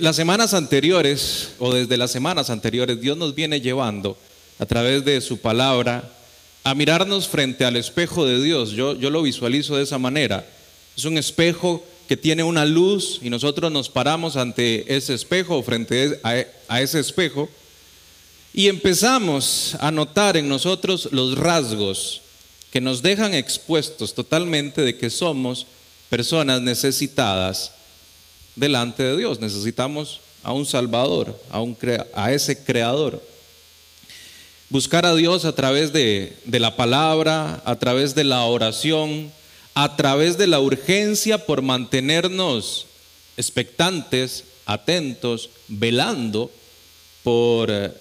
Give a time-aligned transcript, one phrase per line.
[0.00, 4.16] Las semanas anteriores, o desde las semanas anteriores, Dios nos viene llevando
[4.58, 6.12] a través de su palabra
[6.62, 8.70] a mirarnos frente al espejo de Dios.
[8.70, 10.46] Yo, yo lo visualizo de esa manera.
[10.96, 16.20] Es un espejo que tiene una luz y nosotros nos paramos ante ese espejo frente
[16.22, 17.48] a, a ese espejo
[18.52, 22.22] y empezamos a notar en nosotros los rasgos
[22.70, 25.66] que nos dejan expuestos totalmente de que somos
[26.08, 27.72] personas necesitadas
[28.58, 29.40] delante de Dios.
[29.40, 31.76] Necesitamos a un Salvador, a, un
[32.14, 33.22] a ese Creador.
[34.70, 39.32] Buscar a Dios a través de, de la palabra, a través de la oración,
[39.74, 42.86] a través de la urgencia por mantenernos
[43.36, 46.50] expectantes, atentos, velando
[47.22, 47.92] por eh,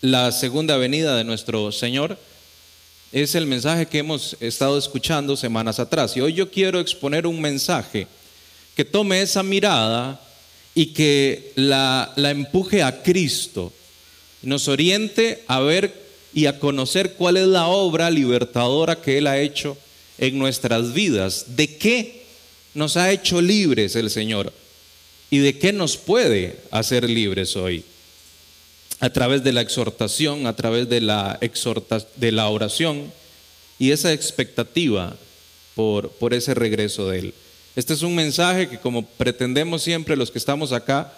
[0.00, 2.16] la segunda venida de nuestro Señor.
[3.10, 6.16] Es el mensaje que hemos estado escuchando semanas atrás.
[6.16, 8.06] Y hoy yo quiero exponer un mensaje
[8.76, 10.20] que tome esa mirada
[10.74, 13.72] y que la, la empuje a Cristo,
[14.42, 15.94] nos oriente a ver
[16.34, 19.76] y a conocer cuál es la obra libertadora que Él ha hecho
[20.18, 22.22] en nuestras vidas, de qué
[22.74, 24.52] nos ha hecho libres el Señor
[25.30, 27.84] y de qué nos puede hacer libres hoy.
[29.00, 33.12] A través de la exhortación, a través de la, exhorta, de la oración
[33.78, 35.16] y esa expectativa
[35.74, 37.34] por, por ese regreso de Él.
[37.74, 41.12] Este es un mensaje que como pretendemos siempre los que estamos acá,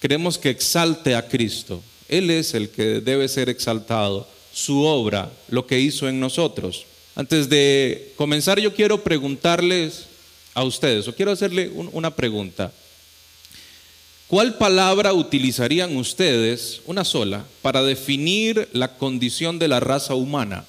[0.00, 1.82] queremos que exalte a Cristo.
[2.08, 6.84] Él es el que debe ser exaltado, su obra, lo que hizo en nosotros.
[7.14, 10.06] Antes de comenzar yo quiero preguntarles
[10.52, 12.72] a ustedes, o quiero hacerle una pregunta.
[14.26, 20.64] ¿Cuál palabra utilizarían ustedes, una sola, para definir la condición de la raza humana?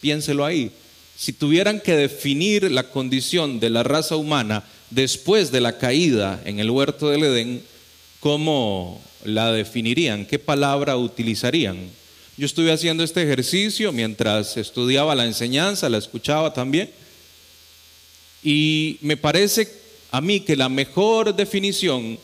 [0.00, 0.72] Piénselo ahí
[1.20, 6.60] si tuvieran que definir la condición de la raza humana después de la caída en
[6.60, 7.62] el huerto del Edén,
[8.20, 10.24] ¿cómo la definirían?
[10.24, 11.90] ¿Qué palabra utilizarían?
[12.38, 16.90] Yo estuve haciendo este ejercicio mientras estudiaba la enseñanza, la escuchaba también,
[18.42, 19.70] y me parece
[20.12, 22.18] a mí que la mejor definición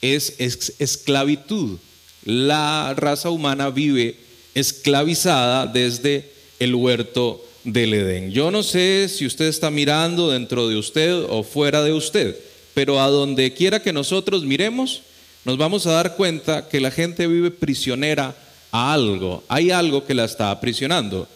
[0.00, 0.36] es
[0.78, 1.80] esclavitud.
[2.24, 4.16] La raza humana vive
[4.54, 6.30] esclavizada desde
[6.60, 8.30] el huerto del Edén.
[8.30, 12.36] Yo no sé si usted está mirando dentro de usted o fuera de usted,
[12.74, 15.02] pero a donde quiera que nosotros miremos,
[15.44, 18.36] nos vamos a dar cuenta que la gente vive prisionera
[18.72, 19.42] a algo.
[19.48, 21.28] Hay algo que la está aprisionando.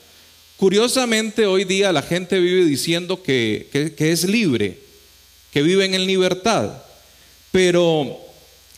[0.57, 4.79] Curiosamente, hoy día la gente vive diciendo que, que es libre,
[5.53, 6.83] que vive en libertad,
[7.51, 8.19] pero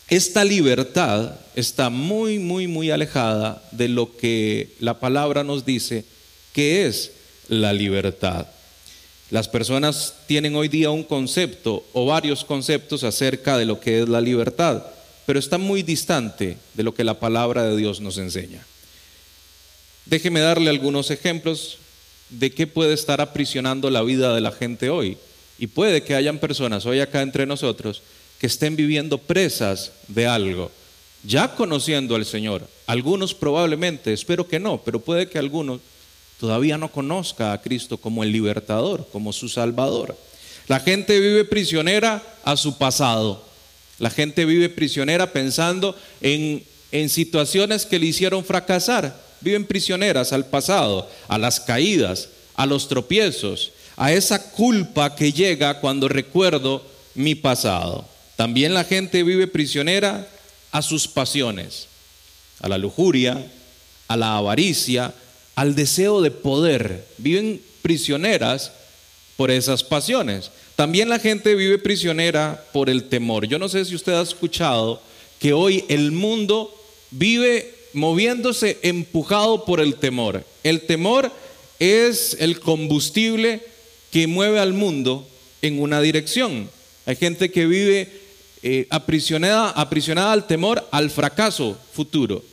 [0.08, 6.04] esta libertad está muy, muy, muy alejada de lo que la palabra nos dice
[6.52, 7.12] que es
[7.48, 8.46] la libertad.
[9.30, 14.08] Las personas tienen hoy día un concepto o varios conceptos acerca de lo que es
[14.08, 14.84] la libertad,
[15.26, 18.64] pero está muy distante de lo que la palabra de Dios nos enseña.
[20.04, 21.78] Déjeme darle algunos ejemplos
[22.30, 25.18] de qué puede estar aprisionando la vida de la gente hoy.
[25.58, 28.02] Y puede que hayan personas hoy acá entre nosotros
[28.38, 30.70] que estén viviendo presas de algo,
[31.24, 32.68] ya conociendo al Señor.
[32.86, 35.80] Algunos probablemente, espero que no, pero puede que algunos
[36.40, 40.16] todavía no conozca a Cristo como el libertador, como su salvador.
[40.68, 43.44] La gente vive prisionera a su pasado.
[43.98, 49.24] La gente vive prisionera pensando en, en situaciones que le hicieron fracasar.
[49.40, 55.80] Viven prisioneras al pasado, a las caídas, a los tropiezos, a esa culpa que llega
[55.80, 58.06] cuando recuerdo mi pasado.
[58.36, 60.28] También la gente vive prisionera
[60.72, 61.86] a sus pasiones,
[62.60, 63.46] a la lujuria,
[64.08, 65.14] a la avaricia,
[65.56, 67.04] al deseo de poder.
[67.18, 68.70] Viven prisioneras
[69.36, 70.52] por esas pasiones.
[70.76, 73.46] También la gente vive prisionera por el temor.
[73.46, 75.00] Yo no sé si usted ha escuchado
[75.40, 76.72] que hoy el mundo
[77.10, 80.44] vive moviéndose empujado por el temor.
[80.62, 81.32] El temor
[81.78, 83.62] es el combustible
[84.10, 85.26] que mueve al mundo
[85.62, 86.68] en una dirección.
[87.06, 88.10] Hay gente que vive
[88.62, 92.44] eh, aprisionada, aprisionada al temor, al fracaso futuro.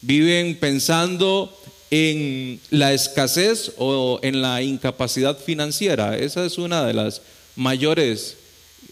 [0.00, 1.54] Viven pensando
[1.90, 6.16] en la escasez o en la incapacidad financiera.
[6.16, 7.20] Esa es una de las
[7.56, 8.36] mayores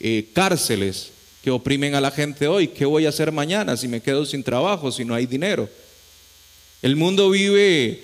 [0.00, 1.10] eh, cárceles
[1.42, 2.68] que oprimen a la gente hoy.
[2.68, 5.68] ¿Qué voy a hacer mañana si me quedo sin trabajo, si no hay dinero?
[6.82, 8.02] El mundo vive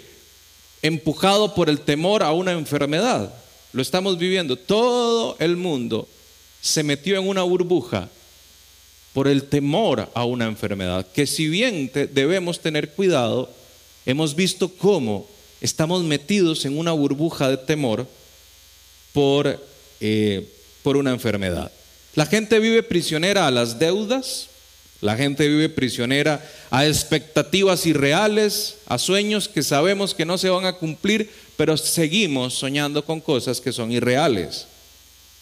[0.83, 3.35] empujado por el temor a una enfermedad.
[3.73, 4.57] Lo estamos viviendo.
[4.57, 6.09] Todo el mundo
[6.61, 8.09] se metió en una burbuja
[9.13, 13.49] por el temor a una enfermedad, que si bien debemos tener cuidado,
[14.07, 15.29] hemos visto cómo
[15.61, 18.07] estamos metidos en una burbuja de temor
[19.13, 19.65] por,
[20.01, 20.49] eh,
[20.83, 21.71] por una enfermedad.
[22.15, 24.49] La gente vive prisionera a las deudas,
[25.05, 30.65] La gente vive prisionera a expectativas irreales, a sueños que sabemos que no se van
[30.65, 31.29] a cumplir,
[31.59, 34.67] pero seguimos soñando con cosas que son irreales.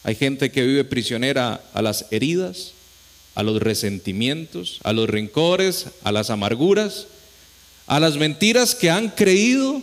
[0.03, 2.73] Hay gente que vive prisionera a las heridas,
[3.35, 7.07] a los resentimientos, a los rencores, a las amarguras,
[7.87, 9.81] a las mentiras que han creído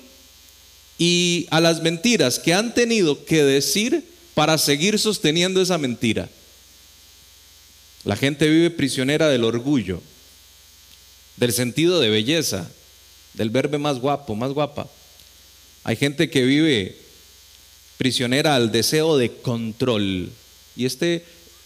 [0.99, 4.05] y a las mentiras que han tenido que decir
[4.35, 6.29] para seguir sosteniendo esa mentira.
[8.05, 10.01] La gente vive prisionera del orgullo,
[11.37, 12.71] del sentido de belleza,
[13.35, 14.89] del verbe más guapo, más guapa.
[15.85, 16.97] Hay gente que vive
[17.99, 20.31] prisionera al deseo de control.
[20.77, 21.25] Y este,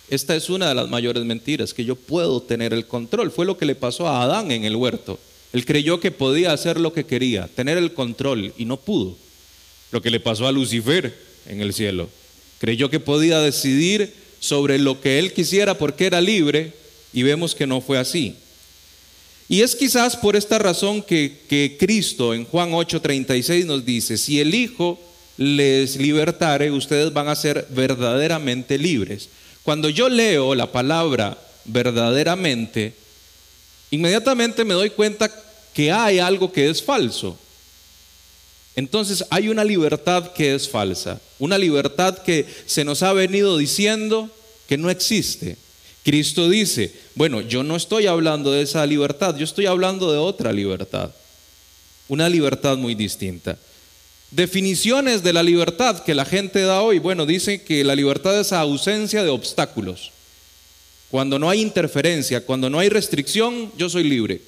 [0.08, 3.30] esta es una de las mayores mentiras, que yo puedo tener el control.
[3.30, 5.18] Fue lo que le pasó a Adán en el huerto.
[5.54, 9.16] Él creyó que podía hacer lo que quería, tener el control, y no pudo.
[9.92, 11.16] Lo que le pasó a Lucifer
[11.46, 12.10] en el cielo.
[12.58, 16.72] Creyó que podía decidir sobre lo que él quisiera porque era libre,
[17.12, 18.34] y vemos que no fue así.
[19.48, 24.40] Y es quizás por esta razón que, que Cristo en Juan 8:36 nos dice, si
[24.40, 25.00] el Hijo
[25.36, 29.28] les libertare, ustedes van a ser verdaderamente libres.
[29.62, 32.92] Cuando yo leo la palabra verdaderamente,
[33.92, 35.43] inmediatamente me doy cuenta
[35.74, 37.36] que hay algo que es falso.
[38.76, 44.30] Entonces hay una libertad que es falsa, una libertad que se nos ha venido diciendo
[44.68, 45.56] que no existe.
[46.04, 50.52] Cristo dice, bueno, yo no estoy hablando de esa libertad, yo estoy hablando de otra
[50.52, 51.10] libertad,
[52.08, 53.58] una libertad muy distinta.
[54.30, 58.52] Definiciones de la libertad que la gente da hoy, bueno, dicen que la libertad es
[58.52, 60.10] ausencia de obstáculos.
[61.10, 64.40] Cuando no hay interferencia, cuando no hay restricción, yo soy libre.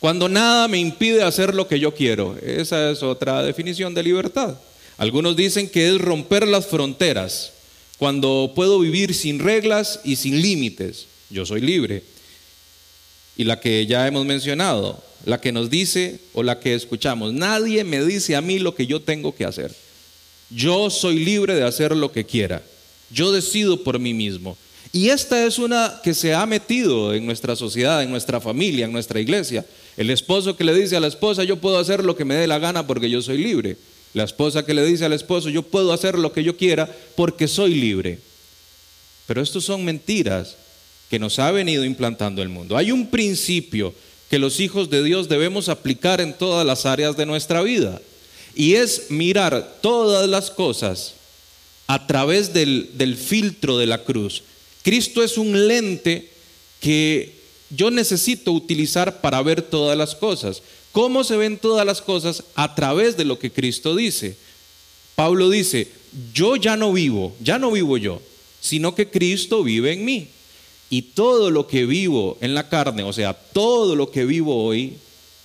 [0.00, 2.36] Cuando nada me impide hacer lo que yo quiero.
[2.38, 4.56] Esa es otra definición de libertad.
[4.96, 7.52] Algunos dicen que es romper las fronteras.
[7.98, 12.04] Cuando puedo vivir sin reglas y sin límites, yo soy libre.
[13.36, 17.32] Y la que ya hemos mencionado, la que nos dice o la que escuchamos.
[17.32, 19.74] Nadie me dice a mí lo que yo tengo que hacer.
[20.50, 22.62] Yo soy libre de hacer lo que quiera.
[23.10, 24.56] Yo decido por mí mismo.
[24.92, 28.92] Y esta es una que se ha metido en nuestra sociedad, en nuestra familia, en
[28.92, 29.64] nuestra iglesia.
[29.98, 32.46] El esposo que le dice a la esposa, yo puedo hacer lo que me dé
[32.46, 33.76] la gana porque yo soy libre.
[34.14, 37.48] La esposa que le dice al esposo, yo puedo hacer lo que yo quiera porque
[37.48, 38.20] soy libre.
[39.26, 40.54] Pero estos son mentiras
[41.10, 42.76] que nos ha venido implantando el mundo.
[42.76, 43.92] Hay un principio
[44.30, 48.00] que los hijos de Dios debemos aplicar en todas las áreas de nuestra vida.
[48.54, 51.14] Y es mirar todas las cosas
[51.88, 54.44] a través del, del, filtro de la cruz.
[54.82, 56.30] Cristo es un lente
[56.80, 57.37] que
[57.70, 60.62] yo necesito utilizar para ver todas las cosas.
[60.92, 62.44] ¿Cómo se ven todas las cosas?
[62.54, 64.36] A través de lo que Cristo dice.
[65.14, 65.88] Pablo dice,
[66.32, 68.22] yo ya no vivo, ya no vivo yo,
[68.60, 70.28] sino que Cristo vive en mí.
[70.90, 74.94] Y todo lo que vivo en la carne, o sea, todo lo que vivo hoy,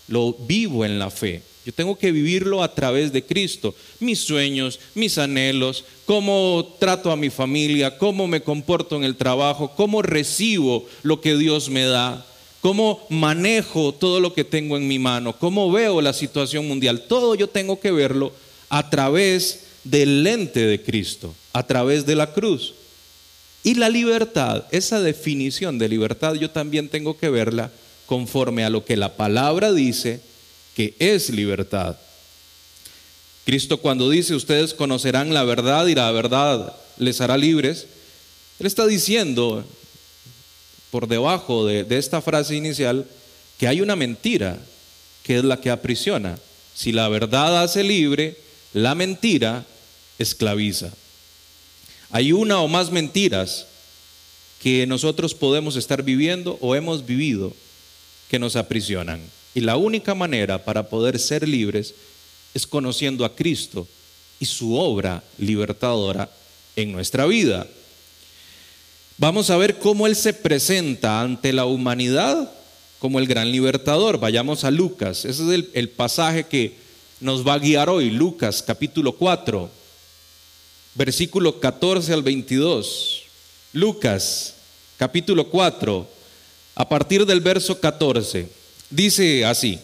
[0.08, 1.42] lo vivo en la fe.
[1.66, 3.74] Yo tengo que vivirlo a través de Cristo.
[4.00, 9.72] Mis sueños, mis anhelos, cómo trato a mi familia, cómo me comporto en el trabajo,
[9.76, 12.26] cómo recibo lo que Dios me da,
[12.60, 17.04] cómo manejo todo lo que tengo en mi mano, cómo veo la situación mundial.
[17.08, 18.34] Todo yo tengo que verlo
[18.68, 22.74] a través del lente de Cristo, a través de la cruz.
[23.64, 27.72] Y la libertad, esa definición de libertad yo también tengo que verla
[28.06, 30.20] conforme a lo que la palabra dice
[30.76, 31.98] que es libertad.
[33.46, 37.88] Cristo cuando dice ustedes conocerán la verdad y la verdad les hará libres,
[38.60, 39.66] Él está diciendo
[40.92, 43.06] por debajo de, de esta frase inicial
[43.58, 44.60] que hay una mentira
[45.24, 46.38] que es la que aprisiona.
[46.74, 48.38] Si la verdad hace libre,
[48.74, 49.66] la mentira
[50.20, 50.92] esclaviza.
[52.12, 53.66] Hay una o más mentiras
[54.62, 57.54] que nosotros podemos estar viviendo o hemos vivido
[58.30, 59.22] que nos aprisionan.
[59.56, 61.94] Y la única manera para poder ser libres
[62.54, 63.88] es conociendo a Cristo
[64.40, 66.30] y su obra libertadora
[66.76, 67.68] en nuestra vida.
[69.18, 72.52] Vamos a ver cómo Él se presenta ante la humanidad
[73.00, 74.20] como el gran libertador.
[74.20, 75.26] Vayamos a Lucas.
[75.26, 76.76] Ese es el, pasaje que
[77.20, 78.10] nos va a guiar hoy.
[78.10, 79.84] Lucas capítulo 4
[80.96, 83.24] versículo 14 al 22.
[83.74, 84.54] Lucas,
[84.98, 86.08] capítulo 4,
[86.76, 88.48] a partir del verso 14,
[88.96, 89.80] dice así.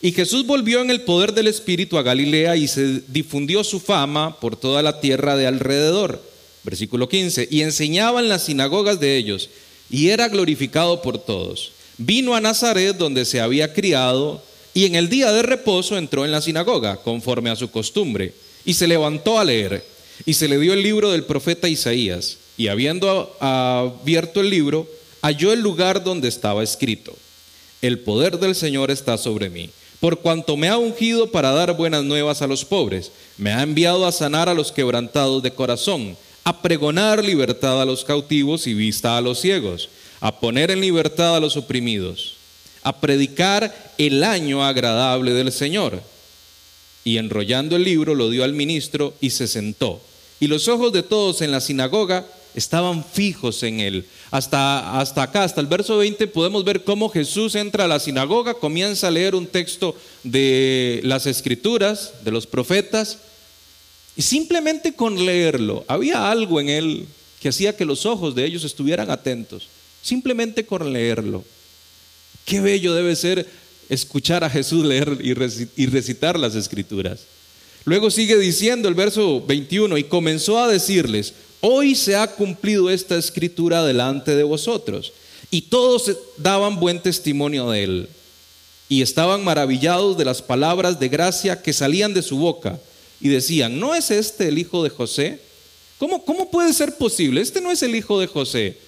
[0.00, 4.38] Y Jesús volvió en el poder del Espíritu a Galilea y se difundió su fama
[4.38, 6.22] por toda la tierra de alrededor.
[6.62, 7.48] Versículo 15.
[7.50, 9.50] Y enseñaba en las sinagogas de ellos
[9.90, 11.72] y era glorificado por todos.
[11.96, 14.40] Vino a Nazaret donde se había criado
[14.72, 18.32] y en el día de reposo entró en la sinagoga conforme a su costumbre
[18.64, 19.84] y se levantó a leer.
[20.26, 22.38] Y se le dio el libro del profeta Isaías.
[22.56, 24.88] Y habiendo abierto el libro,
[25.22, 27.16] halló el lugar donde estaba escrito,
[27.82, 29.70] el poder del Señor está sobre mí,
[30.00, 34.06] por cuanto me ha ungido para dar buenas nuevas a los pobres, me ha enviado
[34.06, 39.16] a sanar a los quebrantados de corazón, a pregonar libertad a los cautivos y vista
[39.16, 39.88] a los ciegos,
[40.20, 42.36] a poner en libertad a los oprimidos,
[42.82, 46.00] a predicar el año agradable del Señor.
[47.04, 50.00] Y enrollando el libro lo dio al ministro y se sentó.
[50.40, 54.06] Y los ojos de todos en la sinagoga estaban fijos en él.
[54.30, 58.54] Hasta, hasta acá, hasta el verso 20, podemos ver cómo Jesús entra a la sinagoga,
[58.54, 63.18] comienza a leer un texto de las escrituras, de los profetas,
[64.16, 67.06] y simplemente con leerlo, había algo en él
[67.40, 69.68] que hacía que los ojos de ellos estuvieran atentos,
[70.02, 71.44] simplemente con leerlo.
[72.44, 73.48] Qué bello debe ser
[73.88, 77.20] escuchar a Jesús leer y recitar las escrituras.
[77.84, 83.16] Luego sigue diciendo el verso 21, y comenzó a decirles, hoy se ha cumplido esta
[83.16, 85.12] escritura delante de vosotros.
[85.50, 88.08] Y todos daban buen testimonio de él.
[88.88, 92.78] Y estaban maravillados de las palabras de gracia que salían de su boca.
[93.20, 95.40] Y decían, ¿no es este el hijo de José?
[95.98, 97.40] ¿Cómo, cómo puede ser posible?
[97.40, 98.78] Este no es el hijo de José.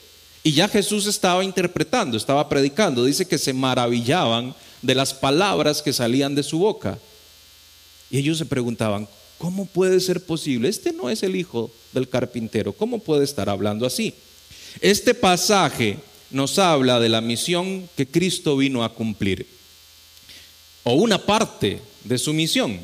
[0.42, 3.04] Y ya Jesús estaba interpretando, estaba predicando.
[3.04, 6.98] Dice que se maravillaban de las palabras que salían de su boca.
[8.10, 9.08] Y ellos se preguntaban,
[9.40, 10.68] ¿cómo puede ser posible?
[10.68, 14.12] Este no es el hijo del carpintero, ¿cómo puede estar hablando así?
[14.82, 15.96] Este pasaje
[16.30, 19.46] nos habla de la misión que Cristo vino a cumplir,
[20.84, 22.78] o una parte de su misión.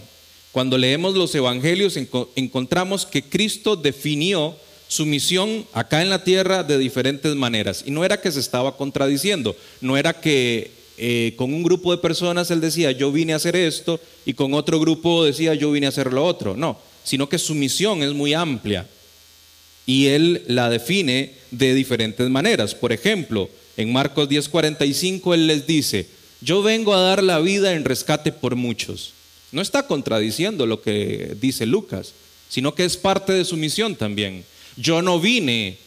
[0.50, 1.98] Cuando leemos los evangelios
[2.34, 4.56] encontramos que Cristo definió
[4.88, 7.82] su misión acá en la tierra de diferentes maneras.
[7.84, 11.98] Y no era que se estaba contradiciendo, no era que eh, con un grupo de
[11.98, 15.86] personas él decía, yo vine a hacer esto, y con otro grupo decía, yo vine
[15.86, 16.56] a hacer lo otro.
[16.56, 18.86] No, sino que su misión es muy amplia
[19.86, 22.74] y él la define de diferentes maneras.
[22.74, 26.08] Por ejemplo, en Marcos 10:45 él les dice,
[26.40, 29.12] yo vengo a dar la vida en rescate por muchos.
[29.52, 32.12] No está contradiciendo lo que dice Lucas,
[32.48, 34.44] sino que es parte de su misión también.
[34.76, 35.78] Yo no vine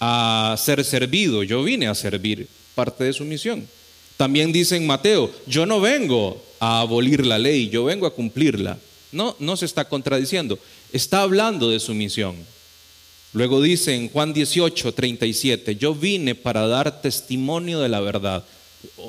[0.00, 3.68] a ser servido, yo vine a servir, parte de su misión.
[4.22, 8.78] También dice en Mateo, yo no vengo a abolir la ley, yo vengo a cumplirla.
[9.10, 10.60] No, no se está contradiciendo,
[10.92, 12.36] está hablando de su misión.
[13.32, 18.44] Luego dice en Juan 18, 37, yo vine para dar testimonio de la verdad.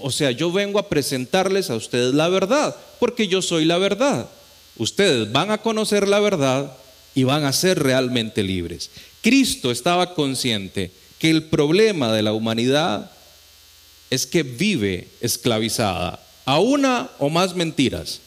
[0.01, 4.27] O sea, yo vengo a presentarles a ustedes la verdad, porque yo soy la verdad.
[4.77, 6.75] Ustedes van a conocer la verdad
[7.13, 8.89] y van a ser realmente libres.
[9.21, 10.89] Cristo estaba consciente
[11.19, 13.11] que el problema de la humanidad
[14.09, 18.19] es que vive esclavizada a una o más mentiras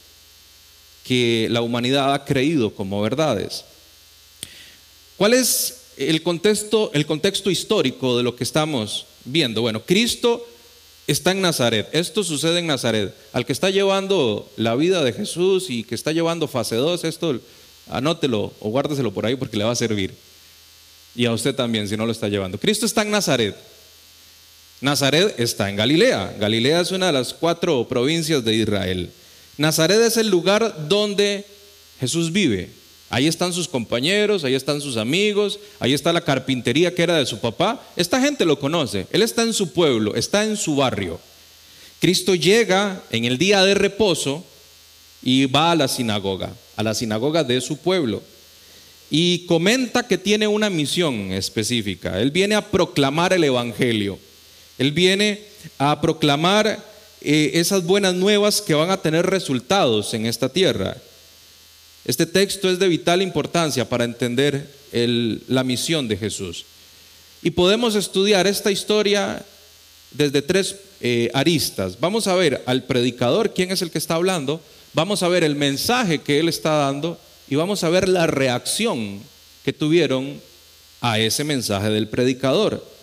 [1.05, 3.65] que la humanidad ha creído como verdades.
[5.17, 6.91] ¿Cuál es el contexto,
[7.51, 9.63] histórico de lo que estamos viendo?
[9.63, 10.45] Bueno, Cristo
[11.07, 11.89] está en Nazaret.
[11.93, 13.15] Esto sucede en Nazaret.
[13.33, 17.41] Al que está llevando la vida de Jesús y que está llevando fase 2, esto
[17.89, 20.13] anótelo o guárdeselo por ahí porque le va a servir.
[21.15, 22.59] Y a usted también, si no lo está llevando.
[22.59, 23.57] Cristo está en Nazaret.
[24.81, 26.37] Nazaret está en Galilea.
[26.39, 29.11] Galilea es una de las cuatro provincias de Israel.
[29.57, 31.45] Nazaret es el lugar donde
[31.99, 32.71] Jesús vive.
[33.09, 37.27] Ahí están sus compañeros, ahí están sus amigos, ahí está la carpintería que era de
[37.27, 37.83] su papá.
[37.95, 39.07] Esta gente lo conoce.
[39.13, 41.21] Él está en su pueblo, está en su barrio.
[42.01, 44.45] Cristo llega en el día de reposo
[45.23, 48.23] y va a la sinagoga, a la sinagoga de su pueblo.
[49.09, 52.21] Y comenta que tiene una misión específica.
[52.21, 54.19] Él viene a proclamar el Evangelio.
[54.79, 55.43] Él viene
[55.79, 56.85] a proclamar
[57.21, 60.97] eh, esas buenas nuevas que van a tener resultados en esta tierra.
[62.05, 64.71] Este texto es de vital importancia para entender
[65.49, 66.65] la misión de Jesús.
[67.43, 69.45] Y podemos estudiar esta historia
[70.13, 71.99] desde tres eh, aristas.
[72.01, 74.61] Vamos a ver al predicador, quién es el que está hablando,
[74.95, 77.19] vamos a ver el mensaje que él está dando
[77.49, 79.21] y vamos a ver la reacción
[79.65, 80.41] que tuvieron
[81.01, 82.96] a ese mensaje del predicador.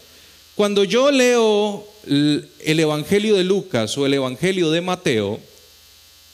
[0.55, 5.39] Cuando yo leo el Evangelio de Lucas o el Evangelio de Mateo,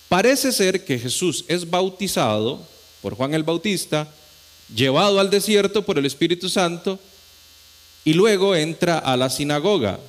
[0.10, 2.60] parece ser que Jesús es bautizado
[3.02, 4.12] por Juan el Bautista,
[4.76, 7.00] llevado al desierto por el Espíritu Santo
[8.04, 10.00] y luego entra a la sinagoga.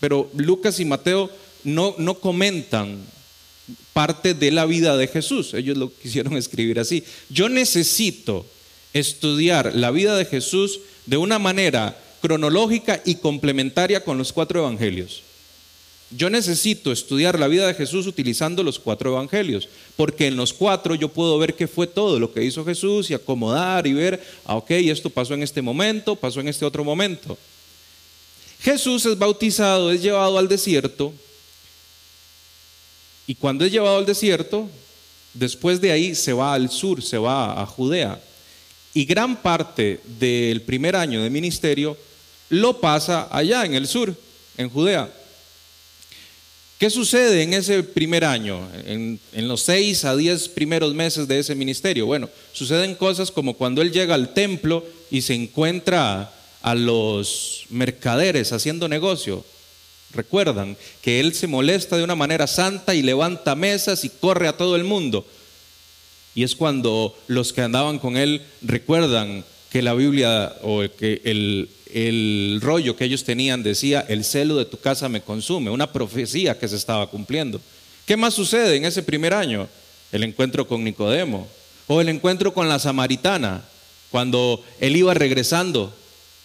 [0.00, 1.30] Pero Lucas y Mateo
[1.62, 2.98] no, no comentan
[3.92, 5.54] parte de la vida de Jesús.
[5.54, 7.04] Ellos lo quisieron escribir así.
[7.28, 8.44] Yo necesito
[8.92, 15.22] estudiar la vida de Jesús de una manera cronológica y complementaria con los cuatro evangelios.
[16.14, 20.94] Yo necesito estudiar la vida de Jesús utilizando los cuatro evangelios, porque en los cuatro
[20.94, 24.56] yo puedo ver qué fue todo lo que hizo Jesús y acomodar y ver, ah,
[24.56, 27.36] ok, esto pasó en este momento, pasó en este otro momento.
[28.60, 31.12] Jesús es bautizado, es llevado al desierto,
[33.26, 34.68] y cuando es llevado al desierto,
[35.32, 38.20] después de ahí se va al sur, se va a Judea.
[38.94, 41.96] Y gran parte del primer año de ministerio
[42.52, 44.14] lo pasa allá en el sur,
[44.58, 45.10] en Judea.
[46.78, 51.54] ¿Qué sucede en ese primer año, en, los seis a diez primeros meses de ese
[51.54, 52.04] ministerio?
[52.04, 56.30] Bueno, suceden cosas como cuando él llega al templo y se encuentra
[56.60, 59.46] a los mercaderes haciendo negocio.
[60.12, 64.58] Recuerdan que él se molesta de una manera santa y levanta mesas y corre a
[64.58, 65.26] todo el mundo.
[66.34, 71.70] Y es cuando los que andaban con él recuerdan que la Biblia o que el,
[71.92, 76.58] el rollo que ellos tenían decía, el celo de tu casa me consume, una profecía
[76.58, 77.60] que se estaba cumpliendo.
[78.06, 79.68] ¿Qué más sucede en ese primer año?
[80.10, 81.46] El encuentro con Nicodemo
[81.86, 83.62] o el encuentro con la samaritana,
[84.10, 85.94] cuando él iba regresando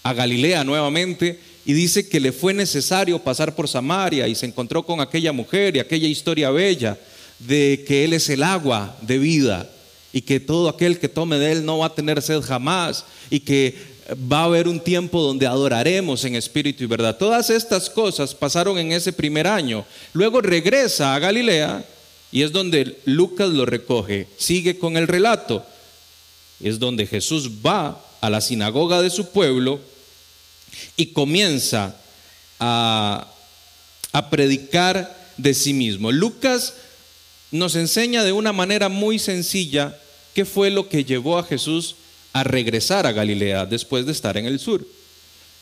[0.04, 4.84] a Galilea nuevamente y dice que le fue necesario pasar por Samaria y se encontró
[4.84, 6.98] con aquella mujer y aquella historia bella
[7.40, 9.70] de que Él es el agua de vida
[10.14, 13.42] y que todo aquel que tome de Él no va a tener sed jamás y
[13.42, 13.76] que
[14.16, 17.18] va a haber un tiempo donde adoraremos en espíritu y verdad.
[17.18, 19.86] Todas estas cosas pasaron en ese primer año.
[20.14, 21.84] Luego regresa a Galilea
[22.32, 24.28] y es donde Lucas lo recoge.
[24.38, 25.66] Sigue con el relato.
[26.60, 29.80] Es donde Jesús va a la sinagoga de su pueblo
[30.96, 31.96] y comienza
[32.60, 33.28] a,
[34.32, 36.12] predicar de sí mismo.
[36.12, 36.74] Lucas
[37.52, 39.98] nos enseña de una manera muy sencilla
[40.34, 42.07] qué fue lo que llevó a Jesús a
[42.44, 44.86] regresar a Galilea después de estar en el sur.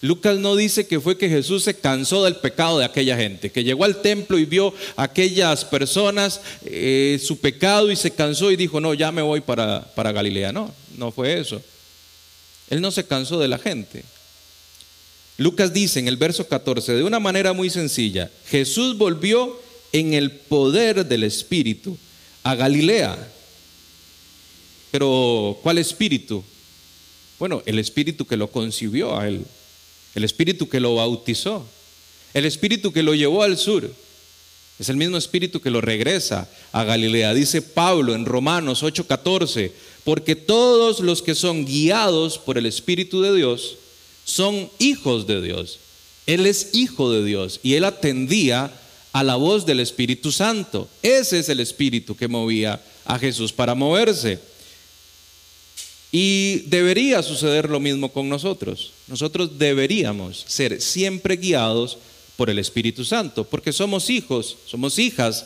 [0.02, 3.64] Lucas no dice que fue que Jesús se cansó del pecado de aquella gente, que
[3.64, 8.56] llegó al templo y vio a aquellas personas eh, su pecado y se cansó y
[8.56, 10.52] dijo, no, ya me voy para, para Galilea.
[10.52, 11.62] No, no fue eso.
[12.70, 14.04] Él no se cansó de la gente.
[15.38, 19.60] Lucas dice en el verso 14, de una manera muy sencilla, Jesús volvió
[19.92, 21.98] en el poder del Espíritu
[22.44, 23.18] a Galilea.
[24.92, 26.44] Pero, ¿cuál Espíritu?
[27.40, 29.46] Bueno, el espíritu que lo concibió a él,
[30.16, 31.68] el espíritu que lo bautizó,
[32.34, 33.90] el espíritu que lo llevó al sur.
[34.78, 37.34] Es el mismo espíritu que lo regresa a Galilea.
[37.34, 39.72] Dice Pablo en Romanos 8:14,
[40.04, 43.78] porque todos los que son guiados por el Espíritu de Dios
[44.26, 45.80] son hijos de Dios.
[46.26, 48.72] Él es hijo de Dios y él atendía
[49.14, 50.90] a la voz del Espíritu Santo.
[51.02, 54.40] Ese es el espíritu que movía a Jesús para moverse.
[56.18, 58.94] Y debería suceder lo mismo con nosotros.
[59.10, 61.98] Nosotros deberíamos ser siempre guiados
[62.38, 65.46] por el Espíritu Santo, porque somos hijos, somos hijas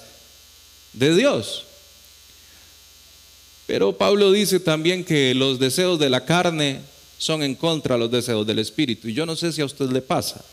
[0.94, 1.64] de Dios.
[3.66, 6.82] Pero Pablo dice también que los deseos de la carne
[7.18, 9.08] son en contra de los deseos del Espíritu.
[9.08, 10.46] Y yo no sé si a usted le pasa,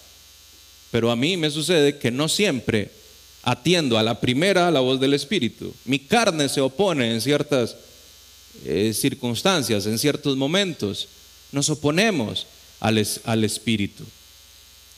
[0.91, 2.91] pero a mí me sucede que no siempre
[3.43, 5.75] atiendo a la primera a la voz del Espíritu.
[5.85, 7.77] Mi carne se opone en ciertas
[8.65, 11.09] eh, circunstancias, en ciertos momentos,
[11.53, 12.47] nos oponemos
[12.81, 14.05] al, al Espíritu.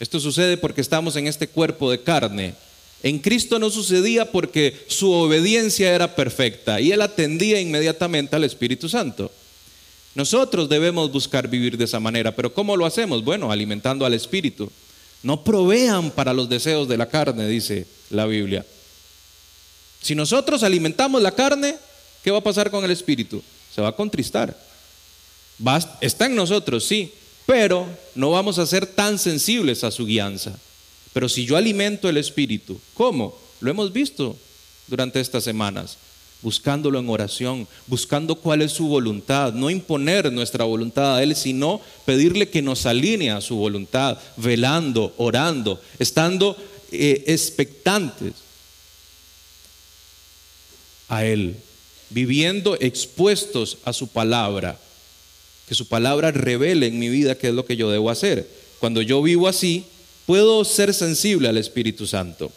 [0.01, 2.55] Esto sucede porque estamos en este cuerpo de carne.
[3.03, 8.89] En Cristo no sucedía porque su obediencia era perfecta y él atendía inmediatamente al Espíritu
[8.89, 9.31] Santo.
[10.15, 13.23] Nosotros debemos buscar vivir de esa manera, pero ¿cómo lo hacemos?
[13.23, 14.71] Bueno, alimentando al Espíritu.
[15.23, 18.65] No provean para los deseos de la carne, dice la Biblia.
[20.01, 21.77] Si nosotros alimentamos la carne,
[22.29, 23.43] ¿qué va a pasar con el espíritu?
[23.75, 24.55] Se va a contristar.
[26.03, 27.11] está en nosotros, sí,
[27.47, 30.53] pero no vamos a ser tan sensibles a su guianza.
[31.15, 33.35] Pero si yo alimento el espíritu, ¿cómo?
[33.61, 34.37] Lo hemos visto
[34.89, 35.97] durante estas semanas,
[36.43, 41.81] buscándolo en oración, buscando cuál es su voluntad, no imponer nuestra voluntad a Él, sino
[42.05, 46.59] pedirle que nos alinee a su voluntad, velando, orando, estando
[46.93, 48.35] eh, expectantes
[51.09, 51.57] a Él
[52.11, 54.79] viviendo expuestos a su palabra,
[55.69, 58.49] que su palabra revele en mi vida qué es lo que yo debo hacer.
[58.81, 59.85] Cuando yo vivo así,
[60.27, 62.51] puedo ser sensible al Espíritu Santo.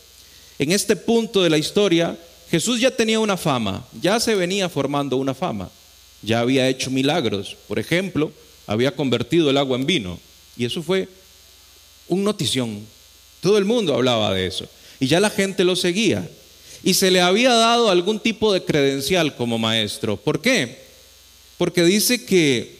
[0.59, 2.17] En este punto de la historia,
[2.49, 5.69] Jesús ya tenía una fama, ya se venía formando una fama,
[6.21, 7.57] ya había hecho milagros.
[7.67, 8.31] Por ejemplo,
[8.67, 10.19] había convertido el agua en vino.
[10.55, 11.07] Y eso fue
[12.07, 12.85] un notición.
[13.41, 14.67] Todo el mundo hablaba de eso.
[14.99, 16.29] Y ya la gente lo seguía
[16.83, 20.17] y se le había dado algún tipo de credencial como maestro.
[20.17, 20.81] ¿Por qué?
[21.57, 22.77] Porque dice que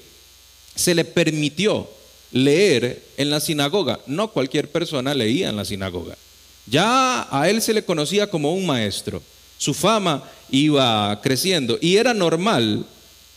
[0.75, 1.87] se le permitió
[2.31, 3.99] leer en la sinagoga.
[4.07, 6.17] No cualquier persona leía en la sinagoga.
[6.65, 9.21] Ya a él se le conocía como un maestro.
[9.57, 12.85] Su fama iba creciendo y era normal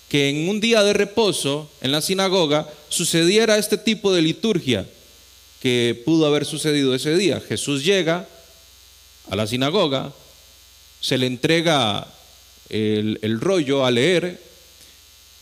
[0.09, 4.87] que en un día de reposo en la sinagoga sucediera este tipo de liturgia
[5.61, 7.41] que pudo haber sucedido ese día.
[7.41, 8.29] Jesús llega
[9.31, 10.13] a la sinagoga,
[11.05, 12.09] se le entrega
[12.71, 14.41] el, el rollo a leer,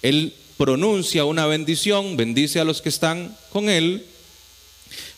[0.02, 4.04] él pronuncia una bendición, bendice a los que están con él,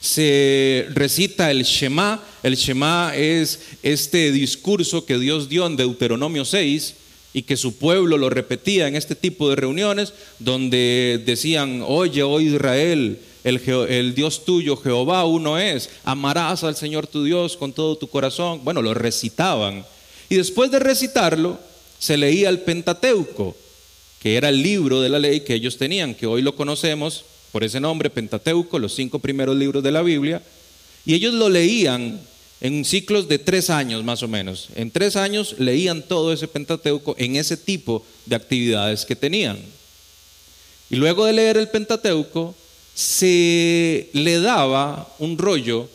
[0.01, 6.95] se recita el Shema, el Shema es este discurso que Dios dio en Deuteronomio 6
[7.33, 12.39] y que su pueblo lo repetía en este tipo de reuniones donde decían, oye, oh
[12.39, 17.97] Israel, el, el, Dios tuyo, Jehová, uno es, amarás al Señor tu Dios con todo
[17.97, 18.61] tu corazón.
[18.63, 19.87] Bueno, lo recitaban.
[20.29, 21.59] Y después de recitarlo,
[21.99, 23.57] se leía el Pentateuco,
[24.21, 27.63] que era el libro de la ley que ellos tenían, que hoy lo conocemos por
[27.63, 30.43] ese nombre, Pentateuco, los cinco primeros libros de la Biblia,
[31.07, 32.21] y ellos lo leían
[32.61, 34.71] en ciclos de tres años más o menos.
[34.75, 39.59] En tres años leían todo ese Pentateuco en ese tipo de actividades que tenían.
[40.91, 42.55] Y luego de leer el Pentateuco,
[42.95, 45.89] se le daba un rollo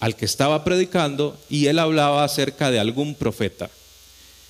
[0.00, 3.70] al que estaba predicando y él hablaba acerca de algún profeta.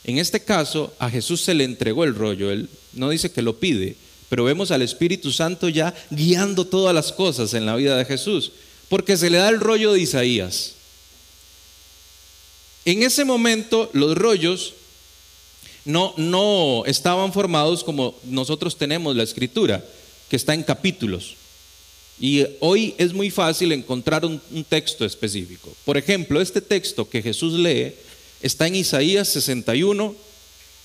[0.04, 3.58] En este caso, a Jesús se le entregó el rollo, él no dice que lo
[3.58, 3.96] pide,
[4.28, 8.52] pero vemos al Espíritu Santo ya guiando todas las cosas en la vida de Jesús,
[8.88, 10.74] porque se le da el rollo de Isaías.
[12.84, 14.74] En ese momento los rollos
[15.84, 19.84] no, no estaban formados como nosotros tenemos la escritura,
[20.28, 21.34] que está en capítulos.
[22.20, 25.74] Y hoy es muy fácil encontrar un, texto específico.
[25.86, 27.94] Por ejemplo, este texto que Jesús lee
[28.42, 30.14] está en Isaías 61,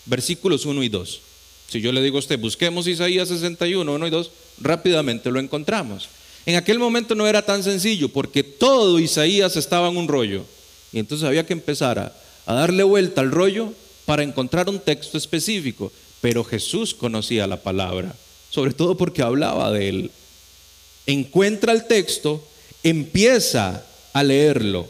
[0.05, 1.21] versículos 1 y 2.
[1.67, 6.07] Si yo le digo a usted, busquemos Isaías 61, 1 y 2, rápidamente lo encontramos.
[6.45, 10.45] En aquel momento no era tan sencillo porque todo Isaías estaba en un rollo.
[10.93, 13.73] Y entonces había que empezar a, a darle vuelta al rollo
[14.05, 15.91] para encontrar un texto específico.
[16.21, 18.15] Pero Jesús conocía la palabra,
[18.49, 20.11] sobre todo porque hablaba de él.
[21.07, 22.45] Encuentra el texto,
[22.83, 24.87] empieza a leerlo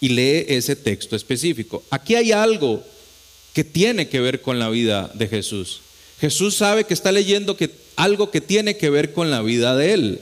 [0.00, 1.82] y lee ese texto específico.
[1.90, 2.84] Aquí hay algo
[3.54, 5.80] que tiene que ver con la vida de Jesús.
[6.20, 9.94] Jesús sabe que está leyendo que, algo que tiene que ver con la vida de
[9.94, 10.20] él.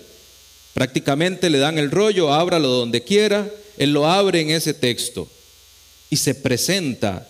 [0.74, 5.28] Prácticamente le dan el rollo, ábralo donde quiera, él lo abre en ese texto
[6.10, 7.28] y se presenta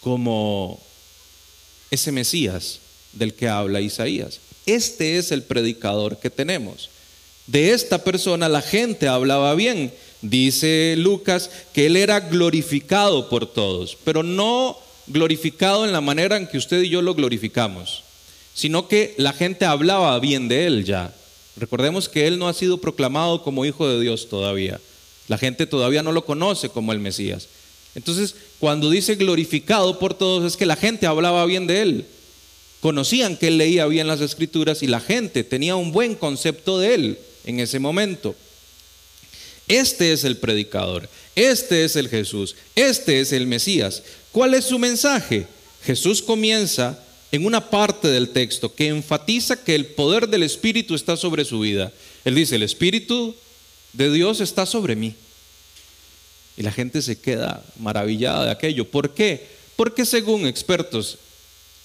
[0.00, 0.82] como
[1.90, 2.80] ese Mesías
[3.12, 4.40] del que habla Isaías.
[4.66, 6.90] Este es el predicador que tenemos.
[7.46, 9.92] De esta persona la gente hablaba bien.
[10.20, 16.46] Dice Lucas que él era glorificado por todos, pero no glorificado en la manera en
[16.46, 18.04] que usted y yo lo glorificamos,
[18.54, 21.12] sino que la gente hablaba bien de él ya.
[21.56, 24.80] Recordemos que él no ha sido proclamado como hijo de Dios todavía.
[25.28, 27.48] La gente todavía no lo conoce como el Mesías.
[27.94, 32.06] Entonces, cuando dice glorificado por todos, es que la gente hablaba bien de él.
[32.82, 36.94] Conocían que él leía bien las escrituras y la gente tenía un buen concepto de
[36.94, 38.34] él en ese momento.
[39.68, 44.02] Este es el predicador, este es el Jesús, este es el Mesías.
[44.32, 45.46] ¿Cuál es su mensaje?
[45.84, 46.98] Jesús comienza
[47.30, 51.60] en una parte del texto que enfatiza que el poder del Espíritu está sobre su
[51.60, 51.92] vida.
[52.24, 53.36] Él dice, el Espíritu
[53.92, 55.14] de Dios está sobre mí.
[56.56, 58.90] Y la gente se queda maravillada de aquello.
[58.90, 59.46] ¿Por qué?
[59.76, 61.18] Porque según expertos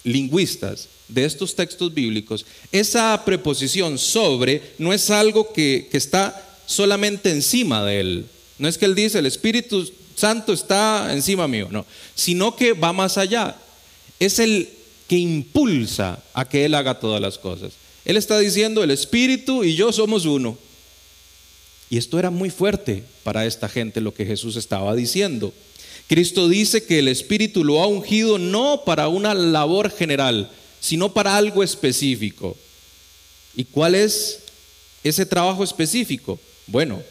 [0.03, 7.31] lingüistas de estos textos bíblicos, esa preposición sobre no es algo que, que está solamente
[7.31, 8.25] encima de él.
[8.59, 12.91] No es que él dice, el Espíritu Santo está encima mío, no, sino que va
[12.91, 13.55] más allá.
[14.19, 14.67] Es el
[15.07, 17.73] que impulsa a que Él haga todas las cosas.
[18.03, 20.57] Él está diciendo, el Espíritu y yo somos uno.
[21.89, 25.53] Y esto era muy fuerte para esta gente lo que Jesús estaba diciendo.
[26.07, 31.35] Cristo dice que el Espíritu lo ha ungido no para una labor general, sino para
[31.35, 32.55] algo específico.
[33.55, 34.39] ¿Y cuál es
[35.03, 36.39] ese trabajo específico?
[36.67, 37.01] Bueno,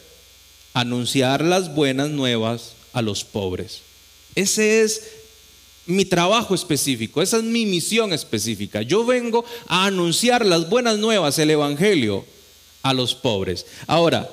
[0.73, 3.81] anunciar las buenas nuevas a los pobres.
[4.35, 5.03] Ese es
[5.87, 8.83] mi trabajo específico, esa es mi misión específica.
[8.83, 12.25] Yo vengo a anunciar las buenas nuevas, el Evangelio,
[12.83, 13.67] a los pobres.
[13.87, 14.31] Ahora,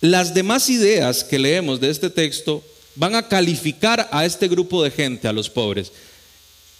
[0.00, 2.62] las demás ideas que leemos de este texto
[2.98, 5.92] van a calificar a este grupo de gente, a los pobres.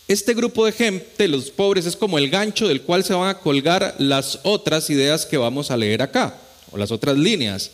[0.09, 3.38] Este grupo de gente, los pobres, es como el gancho del cual se van a
[3.38, 6.37] colgar las otras ideas que vamos a leer acá,
[6.72, 7.70] o las otras líneas.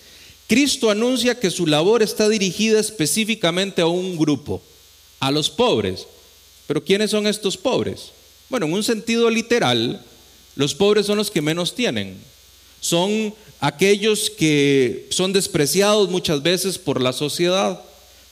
[0.47, 4.61] Cristo anuncia que su labor está dirigida específicamente a un grupo,
[5.21, 6.07] a los pobres.
[6.67, 8.11] Pero ¿quiénes son estos pobres?
[8.51, 10.05] Bueno, en un sentido literal,
[10.55, 12.19] los pobres son los que menos tienen.
[12.81, 17.81] Son aquellos que son despreciados muchas veces por la sociedad.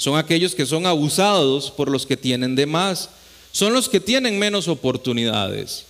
[0.02, 3.08] Son aquellos que son abusados por los que tienen de más.
[3.52, 5.84] Son los que tienen menos oportunidades.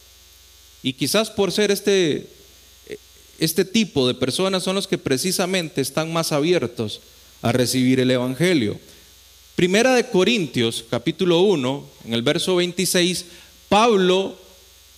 [0.82, 2.26] Y quizás por ser este
[3.38, 7.00] este tipo de personas son los que precisamente están más abiertos
[7.40, 8.78] a recibir el Evangelio.
[9.56, 13.24] Primera de Corintios, capítulo 1, en el verso 26,
[13.70, 14.36] Pablo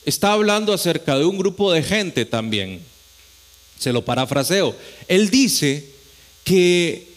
[0.05, 2.81] está hablando acerca de un grupo de gente también.
[3.79, 4.75] Se lo parafraseo.
[5.07, 5.89] Él dice
[6.43, 7.14] que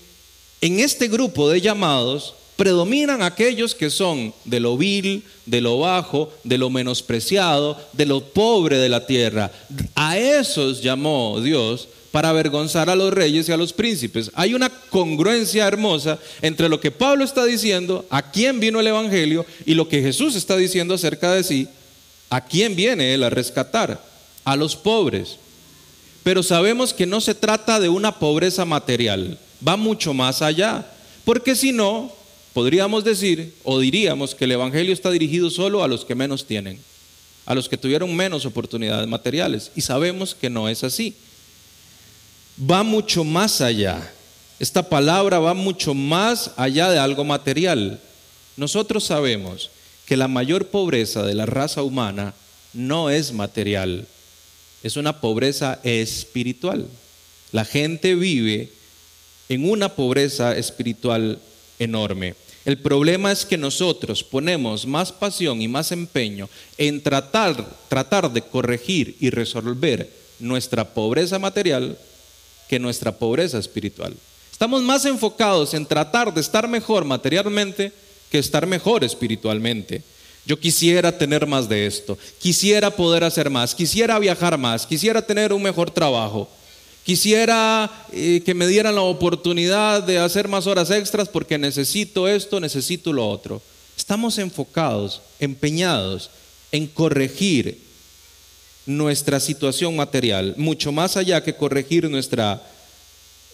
[0.62, 6.34] en este grupo de llamados predominan aquellos que son de lo vil, de lo bajo,
[6.44, 9.52] de lo menospreciado, de lo pobre de la tierra.
[9.96, 14.32] A esos llamó Dios para avergonzar a los reyes y a los príncipes.
[14.34, 19.46] Hay una congruencia hermosa entre lo que Pablo está diciendo, a quién vino el Evangelio,
[19.66, 21.68] y lo que Jesús está diciendo acerca de sí,
[22.32, 24.04] a quién viene él a rescatar,
[24.44, 25.38] a los pobres.
[26.24, 30.86] Pero sabemos que no se trata de una pobreza material, va mucho más allá,
[31.26, 32.12] porque si no,
[32.54, 36.80] podríamos decir o diríamos que el Evangelio está dirigido solo a los que menos tienen,
[37.46, 39.72] a los que tuvieron menos oportunidades materiales.
[39.76, 41.16] Y sabemos que no es así.
[42.60, 44.12] Va mucho más allá.
[44.60, 48.00] Esta palabra va mucho más allá de algo material.
[48.56, 49.70] Nosotros sabemos
[50.08, 52.34] que la mayor pobreza de la raza humana
[52.74, 54.08] no es material,
[54.82, 56.88] es una pobreza espiritual.
[57.52, 58.72] La gente vive
[59.50, 61.40] en una pobreza espiritual
[61.80, 62.36] enorme.
[62.66, 68.42] El problema es que nosotros ponemos más pasión y más empeño en tratar, tratar de
[68.42, 71.98] corregir y resolver nuestra pobreza material
[72.68, 74.14] que nuestra pobreza espiritual.
[74.52, 77.94] Estamos más enfocados en tratar de estar mejor materialmente
[78.30, 80.04] que estar mejor espiritualmente.
[80.46, 85.54] Yo quisiera tener más de esto, quisiera poder hacer más, quisiera viajar más, quisiera tener
[85.54, 86.50] un mejor trabajo,
[87.08, 92.60] Quisiera eh, que me dieran la oportunidad de hacer más horas extras porque necesito esto,
[92.60, 93.62] necesito lo otro.
[93.98, 96.30] Estamos enfocados, empeñados
[96.74, 97.80] en corregir
[98.86, 102.62] nuestra situación material, mucho más allá que corregir nuestra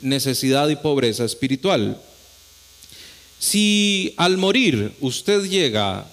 [0.02, 2.02] necesidad y pobreza espiritual.
[3.38, 6.08] Si al morir usted llega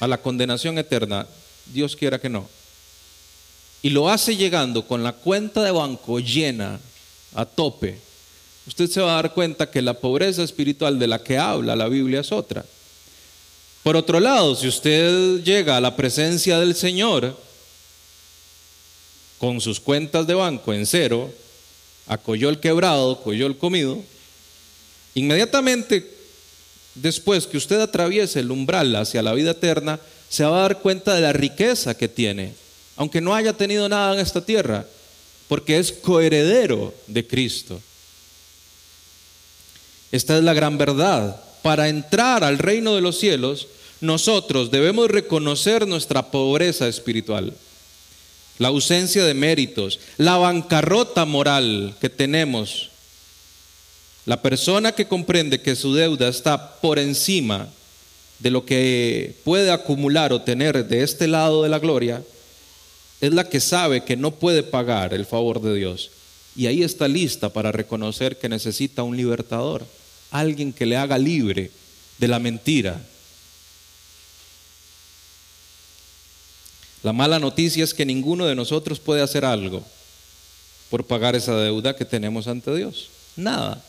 [0.00, 1.26] a la condenación eterna,
[1.66, 2.48] Dios quiera que no
[3.82, 6.80] y lo hace llegando con la cuenta de banco llena
[7.34, 7.98] a tope,
[8.66, 11.88] usted se va a dar cuenta que la pobreza espiritual de la que habla la
[11.88, 12.64] Biblia es otra.
[13.82, 17.36] Por otro lado, si usted llega a la presencia del Señor
[19.38, 21.32] con sus cuentas de banco en cero,
[22.06, 24.02] acolló el quebrado, coyó el comido,
[25.14, 26.18] inmediatamente
[26.96, 31.14] después que usted atraviese el umbral hacia la vida eterna, se va a dar cuenta
[31.14, 32.54] de la riqueza que tiene
[32.98, 34.84] aunque no haya tenido nada en esta tierra,
[35.46, 37.80] porque es coheredero de Cristo.
[40.10, 41.40] Esta es la gran verdad.
[41.62, 43.68] Para entrar al reino de los cielos,
[44.00, 47.54] nosotros debemos reconocer nuestra pobreza espiritual,
[48.58, 52.90] la ausencia de méritos, la bancarrota moral que tenemos.
[54.26, 57.68] La persona que comprende que su deuda está por encima
[58.40, 62.22] de lo que puede acumular o tener de este lado de la gloria,
[63.20, 66.10] es la que sabe que no puede pagar el favor de Dios.
[66.54, 69.86] Y ahí está lista para reconocer que necesita un libertador,
[70.30, 71.70] alguien que le haga libre
[72.18, 73.00] de la mentira.
[77.02, 79.84] La mala noticia es que ninguno de nosotros puede hacer algo
[80.90, 83.08] por pagar esa deuda que tenemos ante Dios.
[83.36, 83.82] Nada.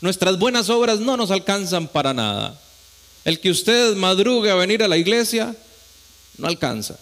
[0.00, 2.58] Nuestras buenas obras no nos alcanzan para nada.
[3.24, 5.54] El que usted madrugue a venir a la iglesia
[6.38, 6.98] no alcanza.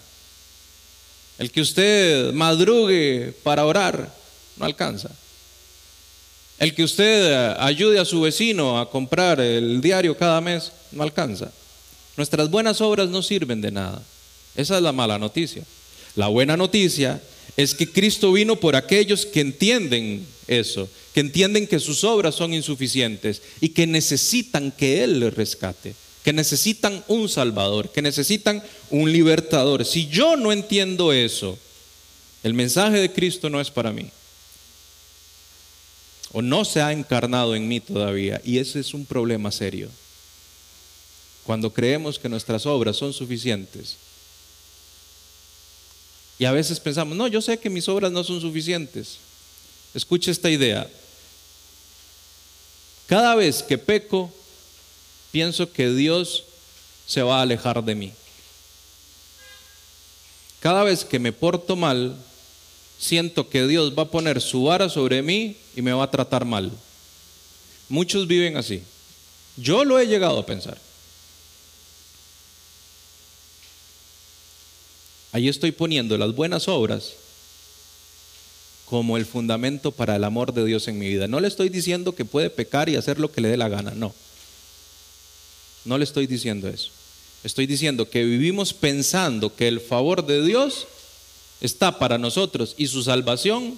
[1.37, 4.13] El que usted madrugue para orar
[4.57, 5.09] no alcanza.
[6.57, 11.51] El que usted ayude a su vecino a comprar el diario cada mes no alcanza.
[12.15, 14.01] Nuestras buenas obras no sirven de nada.
[14.55, 15.63] Esa es la mala noticia.
[16.15, 17.21] La buena noticia
[17.57, 22.53] es que Cristo vino por aquellos que entienden eso, que entienden que sus obras son
[22.53, 29.11] insuficientes y que necesitan que Él les rescate que necesitan un Salvador, que necesitan un
[29.11, 29.85] libertador.
[29.85, 31.55] Si yo no entiendo eso,
[32.41, 34.09] el mensaje de Cristo no es para mí.
[36.31, 38.41] O no se ha encarnado en mí todavía.
[38.43, 39.87] Y ese es un problema serio.
[41.43, 43.97] Cuando creemos que nuestras obras son suficientes.
[46.39, 49.17] Y a veces pensamos, no, yo sé que mis obras no son suficientes.
[49.93, 50.89] Escuche esta idea.
[53.05, 54.33] Cada vez que peco,
[55.35, 56.45] pienso que Dios
[57.05, 58.13] se va a alejar de mí.
[60.61, 62.15] Cada vez que me porto mal,
[62.97, 66.45] siento que Dios va a poner su vara sobre mí y me va a tratar
[66.45, 66.71] mal.
[67.89, 68.81] Muchos viven así.
[69.57, 70.77] Yo lo he llegado a pensar.
[75.33, 77.11] Ahí estoy poniendo las buenas obras
[78.85, 81.27] como el fundamento para el amor de Dios en mi vida.
[81.27, 83.91] No le estoy diciendo que puede pecar y hacer lo que le dé la gana,
[83.91, 84.15] no.
[85.85, 86.89] No le estoy diciendo eso.
[87.43, 90.87] Estoy diciendo que vivimos pensando que el favor de Dios
[91.61, 93.77] está para nosotros y su salvación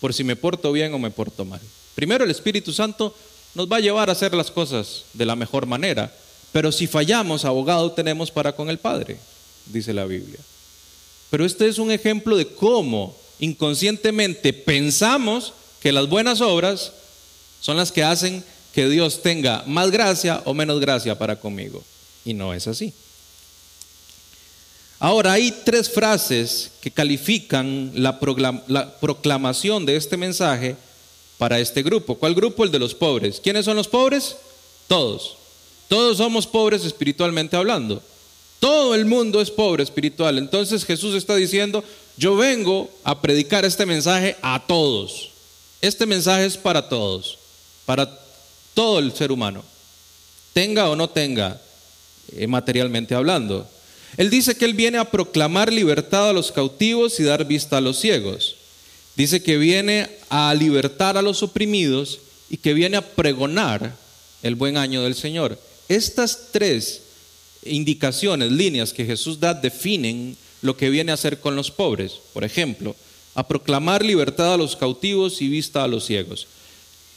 [0.00, 1.60] por si me porto bien o me porto mal.
[1.94, 3.14] Primero el Espíritu Santo
[3.54, 6.14] nos va a llevar a hacer las cosas de la mejor manera,
[6.52, 9.18] pero si fallamos, abogado tenemos para con el Padre,
[9.66, 10.38] dice la Biblia.
[11.30, 16.92] Pero este es un ejemplo de cómo inconscientemente pensamos que las buenas obras
[17.60, 21.82] son las que hacen que Dios tenga más gracia o menos gracia para conmigo.
[22.24, 22.92] Y no es así.
[24.98, 30.76] Ahora hay tres frases que califican la, proclamación de este mensaje
[31.38, 32.16] para este grupo.
[32.16, 32.64] ¿Cuál grupo?
[32.64, 33.40] El de los pobres.
[33.40, 34.36] ¿Quiénes son los pobres?
[34.88, 35.36] Todos.
[35.88, 38.02] Todos somos pobres espiritualmente hablando.
[38.58, 40.38] Todo el mundo es pobre espiritual.
[40.38, 41.84] Entonces Jesús está diciendo,
[42.16, 45.30] yo vengo a predicar este mensaje a todos.
[45.80, 47.38] Este mensaje es para todos,
[47.84, 48.23] para
[48.74, 49.64] todo el ser humano,
[50.52, 51.60] tenga o no tenga
[52.32, 53.68] eh, materialmente hablando.
[54.16, 57.80] Él dice que Él viene a proclamar libertad a los cautivos y dar vista a
[57.80, 58.56] los ciegos.
[59.16, 63.96] Dice que viene a libertar a los oprimidos y que viene a pregonar
[64.42, 65.58] el buen año del Señor.
[65.88, 67.02] Estas tres
[67.64, 72.12] indicaciones, líneas que Jesús da definen lo que viene a hacer con los pobres.
[72.32, 72.94] Por ejemplo,
[73.34, 76.46] a proclamar libertad a los cautivos y vista a los ciegos.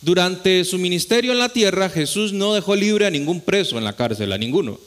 [0.02, 3.96] Durante su ministerio en la tierra, Jesús no dejó libre a ningún preso en la
[3.96, 4.80] cárcel, a ninguno.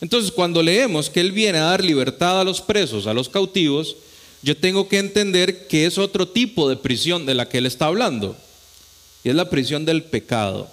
[0.00, 3.96] Entonces, cuando leemos que Él viene a dar libertad a los presos, a los cautivos,
[4.42, 7.86] yo tengo que entender que es otro tipo de prisión de la que Él está
[7.86, 8.34] hablando.
[9.22, 10.70] Y es la prisión del pecado.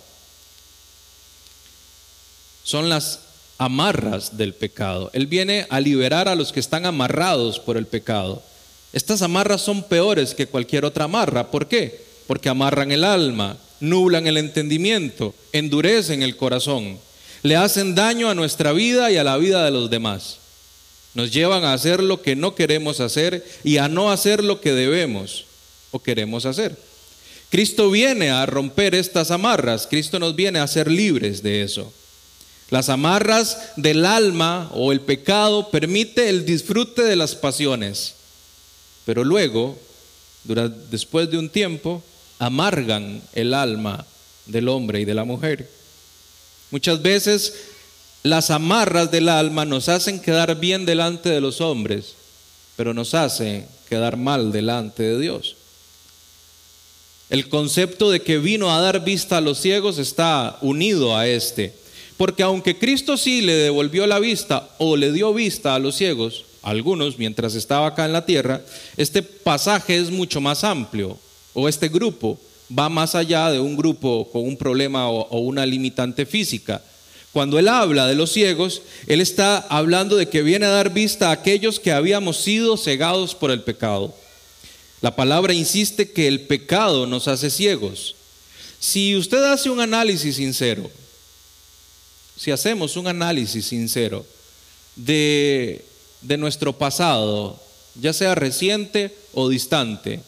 [2.63, 3.19] Son las
[3.57, 5.09] amarras del pecado.
[5.13, 8.41] Él viene a liberar a los que están amarrados por el pecado.
[8.93, 11.51] Estas amarras son peores que cualquier otra amarra.
[11.51, 12.06] ¿Por qué?
[12.27, 16.99] Porque amarran el alma, nublan el entendimiento, endurecen el corazón
[17.43, 20.37] le hacen daño a nuestra vida y a la vida de los demás.
[21.13, 24.73] Nos llevan a hacer lo que no queremos hacer y a no hacer lo que
[24.73, 25.45] debemos
[25.91, 26.77] o queremos hacer.
[27.49, 31.91] Cristo viene a romper estas amarras, Cristo nos viene a hacer libres de eso.
[32.69, 38.15] Las amarras del alma o el pecado permite el disfrute de las pasiones,
[39.05, 39.79] pero luego,
[40.91, 42.03] después de un tiempo,
[42.39, 44.05] amargan el alma
[44.45, 45.69] del hombre y de la mujer.
[46.71, 47.53] Muchas veces
[48.23, 52.15] las amarras del alma nos hacen quedar bien delante de los hombres,
[52.75, 55.55] pero nos hacen quedar mal delante de Dios.
[57.29, 61.73] El concepto de que vino a dar vista a los ciegos está unido a este.
[62.15, 66.45] Porque aunque Cristo sí le devolvió la vista o le dio vista a los ciegos,
[66.63, 68.61] algunos mientras estaba acá en la tierra,
[68.95, 71.19] este pasaje es mucho más amplio,
[71.59, 72.39] o este grupo
[72.77, 76.83] va más allá de un grupo con un problema o, una limitante física.
[77.33, 81.29] Cuando él habla de los ciegos, él está hablando de que viene a dar vista
[81.29, 84.13] a aquellos que habíamos sido cegados por el pecado.
[85.01, 88.15] La palabra insiste que el pecado nos hace ciegos.
[88.79, 90.91] Si usted hace un análisis sincero,
[92.37, 94.23] si hacemos un análisis sincero
[94.95, 95.83] de,
[96.21, 97.59] de nuestro pasado,
[97.99, 100.21] ya sea reciente o distante,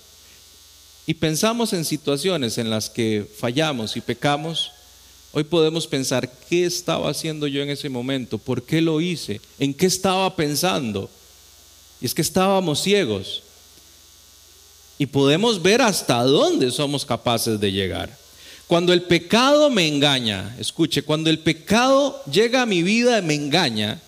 [1.09, 4.69] y pensamos en situaciones en las que fallamos y pecamos,
[5.31, 8.37] hoy podemos pensar, ¿qué estaba haciendo yo en ese momento?
[8.37, 9.41] ¿Por qué lo hice?
[9.57, 11.09] ¿En qué estaba pensando?
[11.99, 13.41] Y es que estábamos ciegos.
[14.99, 18.15] Y podemos ver hasta dónde somos capaces de llegar.
[18.67, 23.33] Cuando el pecado me engaña, escuche, cuando el pecado llega a mi vida y me
[23.33, 23.99] engaña,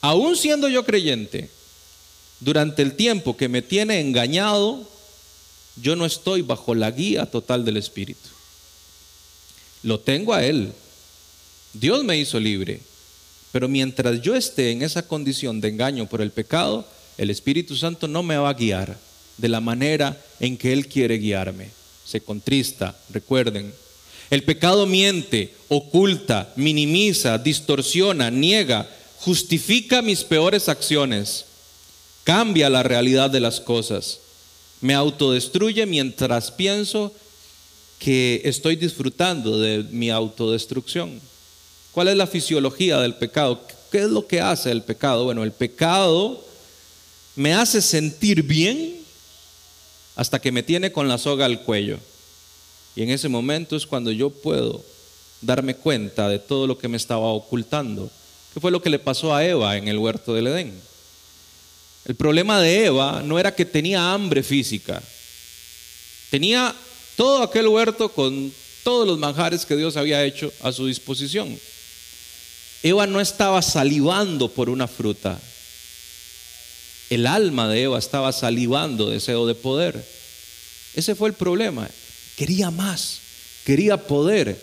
[0.00, 1.50] aún siendo yo creyente,
[2.40, 4.97] durante el tiempo que me tiene engañado,
[5.82, 8.28] yo no estoy bajo la guía total del Espíritu.
[9.82, 10.72] Lo tengo a Él.
[11.72, 12.80] Dios me hizo libre.
[13.52, 16.86] Pero mientras yo esté en esa condición de engaño por el pecado,
[17.16, 18.98] el Espíritu Santo no me va a guiar
[19.38, 21.70] de la manera en que Él quiere guiarme.
[22.04, 23.72] Se contrista, recuerden.
[24.30, 28.88] El pecado miente, oculta, minimiza, distorsiona, niega,
[29.20, 31.46] justifica mis peores acciones,
[32.24, 34.20] cambia la realidad de las cosas
[34.80, 37.12] me autodestruye mientras pienso
[37.98, 41.20] que estoy disfrutando de mi autodestrucción.
[41.92, 43.60] ¿Cuál es la fisiología del pecado?
[43.90, 45.24] ¿Qué es lo que hace el pecado?
[45.24, 46.44] Bueno, el pecado
[47.34, 48.96] me hace sentir bien
[50.14, 51.98] hasta que me tiene con la soga al cuello.
[52.94, 54.84] Y en ese momento es cuando yo puedo
[55.40, 58.10] darme cuenta de todo lo que me estaba ocultando.
[58.52, 60.72] ¿Qué fue lo que le pasó a Eva en el huerto del Edén?
[62.04, 65.02] El problema de Eva no era que tenía hambre física.
[66.30, 66.74] Tenía
[67.16, 71.58] todo aquel huerto con todos los manjares que Dios había hecho a su disposición.
[72.82, 75.38] Eva no estaba salivando por una fruta.
[77.10, 80.02] El alma de Eva estaba salivando deseo de poder.
[80.94, 81.88] Ese fue el problema.
[82.36, 83.18] Quería más,
[83.64, 84.58] quería poder.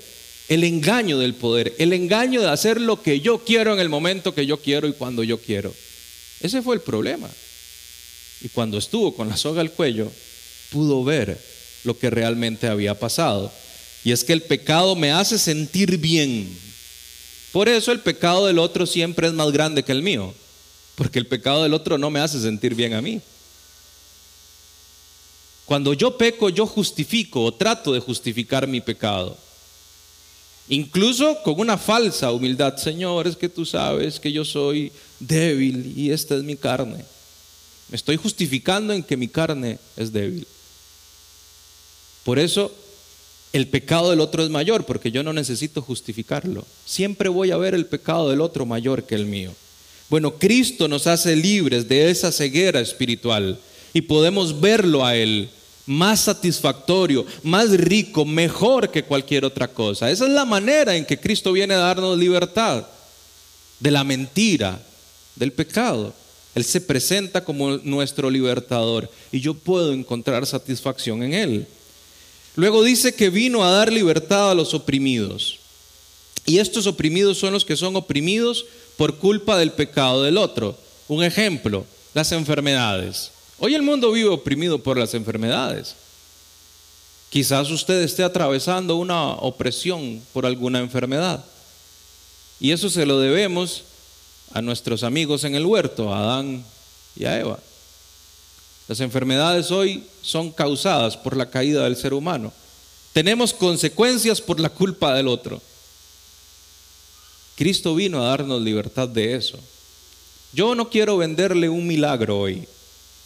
[0.47, 4.35] El engaño del poder, el engaño de hacer lo que yo quiero en el momento
[4.35, 5.73] que yo quiero y cuando yo quiero.
[6.39, 7.29] Ese fue el problema.
[8.41, 10.11] Y cuando estuvo con la soga al cuello,
[10.71, 11.39] pudo ver
[11.83, 13.51] lo que realmente había pasado.
[14.03, 16.55] Y es que el pecado me hace sentir bien.
[17.51, 20.33] Por eso el pecado del otro siempre es más grande que el mío.
[20.95, 23.21] Porque el pecado del otro no me hace sentir bien a mí.
[25.65, 29.35] Cuando yo peco, yo justifico o trato de justificar mi pecado.
[30.67, 32.77] Incluso con una falsa humildad.
[32.77, 37.03] Señor, es que tú sabes que yo soy débil y esta es mi carne.
[37.89, 40.47] Me estoy justificando en que mi carne es débil.
[42.23, 42.73] Por eso
[43.53, 46.65] el pecado del otro es mayor, porque yo no necesito justificarlo.
[46.85, 49.53] Siempre voy a ver el pecado del otro mayor que el mío.
[50.09, 53.59] Bueno, Cristo nos hace libres de esa ceguera espiritual
[53.93, 55.49] y podemos verlo a Él
[55.85, 60.09] más satisfactorio, más rico, mejor que cualquier otra cosa.
[60.09, 62.85] Esa es la manera en que Cristo viene a darnos libertad
[63.79, 64.81] de la mentira,
[65.35, 66.13] del pecado.
[66.55, 71.67] Él se presenta como nuestro libertador y yo puedo encontrar satisfacción en Él.
[72.55, 75.59] Luego dice que vino a dar libertad a los oprimidos.
[76.45, 78.65] Y estos oprimidos son los que son oprimidos
[78.97, 80.77] por culpa del pecado del otro.
[81.07, 83.31] Un ejemplo, las enfermedades.
[83.59, 85.95] Hoy el mundo vive oprimido por las enfermedades.
[87.29, 91.43] Quizás usted esté atravesando una opresión por alguna enfermedad.
[92.61, 93.83] Y eso se lo debemos
[94.55, 96.63] a nuestros amigos en el huerto, a Adán
[97.17, 97.59] y a Eva.
[98.87, 102.53] Las enfermedades hoy son causadas por la caída del ser humano.
[103.11, 105.61] Tenemos consecuencias por la culpa del otro.
[107.57, 109.59] Cristo vino a darnos libertad de eso.
[110.53, 112.65] Yo no quiero venderle un milagro hoy,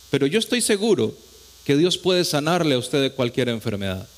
[0.10, 1.16] pero yo estoy seguro
[1.64, 4.10] que Dios puede sanarle a usted de cualquier enfermedad.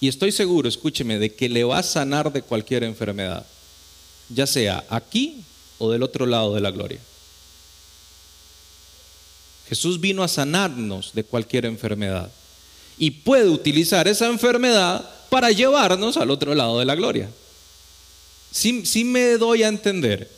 [0.00, 3.46] Y estoy seguro, escúcheme, de que le va a sanar de cualquier enfermedad,
[4.28, 5.44] ya sea aquí
[5.78, 7.00] o del otro lado de la gloria.
[9.68, 12.30] Jesús vino a sanarnos de cualquier enfermedad
[12.98, 17.28] y puede utilizar esa enfermedad para llevarnos al otro lado de la gloria.
[18.50, 20.30] Si, me doy a entender,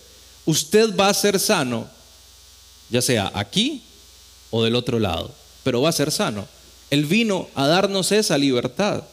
[0.44, 1.88] usted va a ser sano,
[2.90, 3.82] ya sea aquí
[4.50, 5.32] o del otro lado,
[5.62, 6.48] pero va a ser sano.
[6.90, 9.04] Él vino a darnos esa libertad.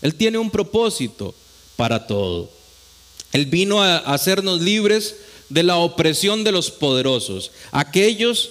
[0.00, 1.34] Él tiene un propósito
[1.76, 2.50] para todo.
[3.32, 5.14] Él vino a hacernos libres
[5.52, 8.50] de la opresión de los poderosos, aquellos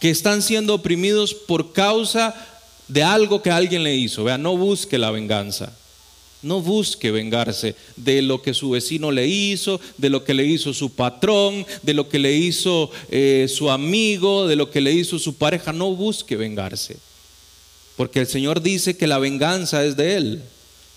[0.00, 2.34] que están siendo oprimidos por causa
[2.88, 4.24] de algo que alguien le hizo.
[4.24, 5.76] Vea, no busque la venganza.
[6.42, 10.72] No busque vengarse de lo que su vecino le hizo, de lo que le hizo
[10.72, 15.18] su patrón, de lo que le hizo eh, su amigo, de lo que le hizo
[15.18, 15.72] su pareja.
[15.74, 16.96] No busque vengarse.
[17.96, 20.42] Porque el Señor dice que la venganza es de Él.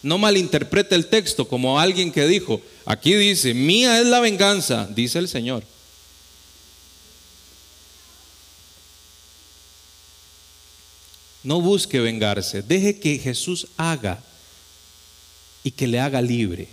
[0.04, 5.18] No malinterprete el texto como alguien que dijo, aquí dice, mía es la venganza, dice
[5.18, 5.64] el Señor.
[11.42, 14.22] No busque vengarse, deje que Jesús haga
[15.64, 16.68] y que le haga libre.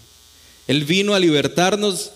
[0.67, 2.11] Él vino a libertarnos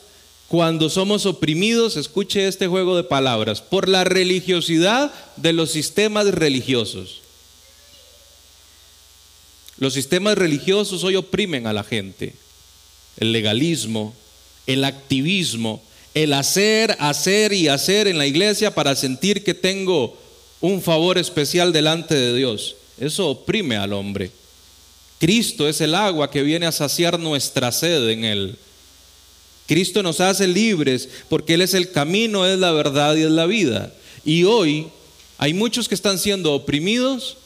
[0.49, 7.24] cuando somos oprimidos, escuche este juego de palabras, por la religiosidad de los sistemas religiosos.
[9.79, 12.35] Los sistemas religiosos hoy oprimen a la gente.
[13.19, 14.15] El legalismo,
[14.67, 15.83] el activismo,
[16.15, 20.17] el hacer, hacer y hacer en la iglesia para sentir que tengo
[20.61, 22.77] un favor especial delante de Dios.
[22.99, 24.31] Eso oprime al hombre.
[25.19, 28.59] Cristo es el agua que viene a saciar nuestra sed en Él.
[29.67, 33.47] Cristo nos hace libres porque Él es el camino, es la verdad y es la
[33.47, 33.93] vida.
[34.25, 34.89] Y hoy
[35.39, 37.39] hay muchos que están siendo oprimidos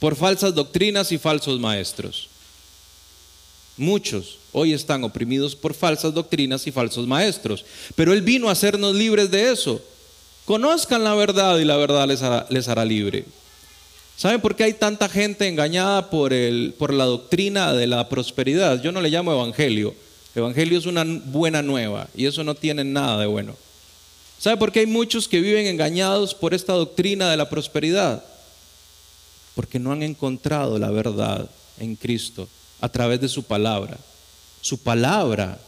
[0.00, 2.28] por falsas doctrinas y falsos maestros.
[3.76, 7.64] Muchos hoy están oprimidos por falsas doctrinas y falsos maestros.
[7.94, 9.80] Pero Él vino a hacernos libres de eso.
[10.44, 12.08] Conozcan la verdad y la verdad
[12.48, 13.24] les hará, libre.
[14.16, 18.82] ¿Saben por qué hay tanta gente engañada por, el, por la doctrina de la prosperidad?
[18.82, 19.94] Yo no le llamo evangelio.
[20.34, 23.56] Evangelio es una buena nueva y eso no tiene nada de bueno.
[24.38, 28.24] ¿Sabe por qué hay muchos que viven engañados por esta doctrina de la prosperidad?
[29.54, 31.48] Porque no han encontrado la verdad
[31.78, 32.48] en Cristo
[32.80, 33.98] a través de su palabra.
[34.60, 35.58] Su palabra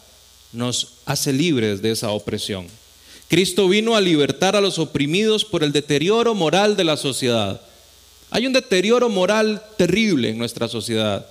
[0.53, 2.66] nos hace libres de esa opresión.
[3.28, 7.61] Cristo vino a libertar a los oprimidos por el deterioro moral de la sociedad.
[8.30, 11.26] Hay un deterioro moral terrible en nuestra sociedad.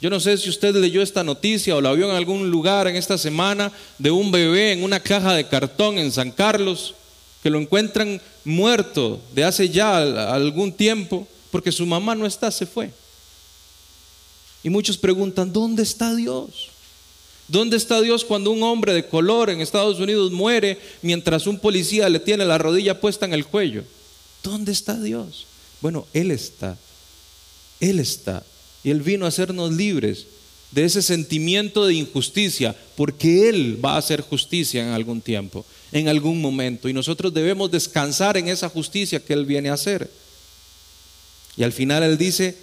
[0.00, 2.94] Yo no sé si usted leyó esta noticia o la vio en algún lugar en
[2.94, 6.94] esta semana de un bebé en una caja de cartón en San Carlos,
[7.42, 9.98] que lo encuentran muerto de hace ya
[10.32, 12.90] algún tiempo, porque su mamá no está, se fue.
[14.62, 16.68] Y muchos preguntan, ¿dónde está Dios?
[17.48, 22.08] ¿Dónde está Dios cuando un hombre de color en Estados Unidos muere mientras un policía
[22.08, 23.84] le tiene la rodilla puesta en el cuello?
[24.42, 25.46] ¿Dónde está Dios?
[25.80, 26.76] Bueno, Él está.
[27.80, 28.44] Él está.
[28.84, 30.26] Y Él vino a hacernos libres
[30.72, 36.08] de ese sentimiento de injusticia, porque Él va a hacer justicia en algún tiempo, en
[36.08, 36.88] algún momento.
[36.88, 40.10] Y nosotros debemos descansar en esa justicia que Él viene a hacer.
[41.58, 42.56] Y al final Él dice,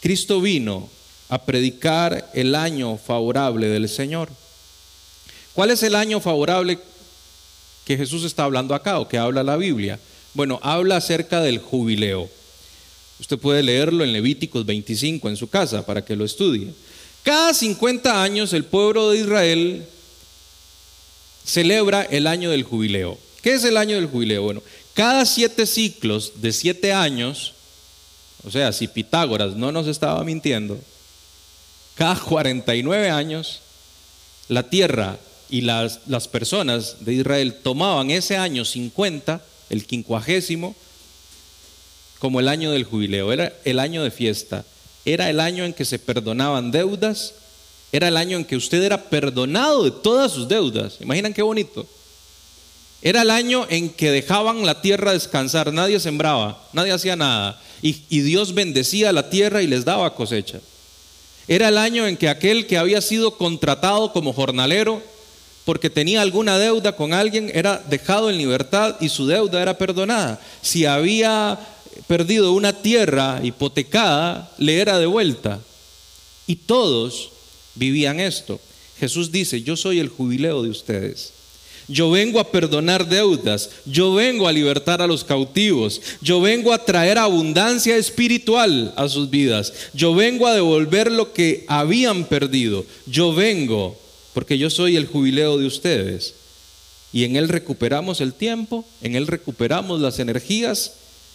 [0.00, 0.90] Cristo vino
[1.28, 4.28] a predicar el año favorable del Señor.
[5.54, 6.78] ¿Cuál es el año favorable
[7.84, 10.00] que Jesús está hablando acá o que habla la Biblia?
[10.34, 12.28] Bueno, habla acerca del jubileo.
[13.20, 16.74] Usted puede leerlo en Levíticos 25 en su casa para que lo estudie.
[17.22, 19.86] Cada 50 años el pueblo de Israel
[21.44, 23.18] celebra el año del jubileo.
[23.40, 24.42] ¿Qué es el año del jubileo?
[24.42, 24.62] Bueno,
[24.94, 27.54] cada siete ciclos de siete años,
[28.44, 30.78] o sea, si Pitágoras no nos estaba mintiendo,
[31.94, 33.60] cada 49 años
[34.48, 35.18] la tierra
[35.48, 40.74] y las, las personas de Israel tomaban ese año 50, el quincuagésimo,
[42.18, 44.64] como el año del jubileo, era el año de fiesta,
[45.04, 47.34] era el año en que se perdonaban deudas,
[47.90, 50.98] era el año en que usted era perdonado de todas sus deudas.
[51.00, 51.86] Imaginan qué bonito.
[53.02, 58.02] Era el año en que dejaban la tierra descansar, nadie sembraba, nadie hacía nada, y,
[58.08, 60.60] y Dios bendecía la tierra y les daba cosecha.
[61.48, 65.02] Era el año en que aquel que había sido contratado como jornalero
[65.64, 70.40] porque tenía alguna deuda con alguien era dejado en libertad y su deuda era perdonada.
[70.60, 71.58] Si había
[72.06, 75.60] perdido una tierra hipotecada, le era devuelta.
[76.46, 77.30] Y todos
[77.74, 78.60] vivían esto.
[78.98, 81.32] Jesús dice, yo soy el jubileo de ustedes.
[81.88, 86.84] Yo vengo a perdonar deudas, yo vengo a libertar a los cautivos, yo vengo a
[86.84, 93.34] traer abundancia espiritual a sus vidas, yo vengo a devolver lo que habían perdido, yo
[93.34, 93.96] vengo
[94.32, 96.34] porque yo soy el jubileo de ustedes.
[97.12, 100.92] Y en Él recuperamos el tiempo, en Él recuperamos las energías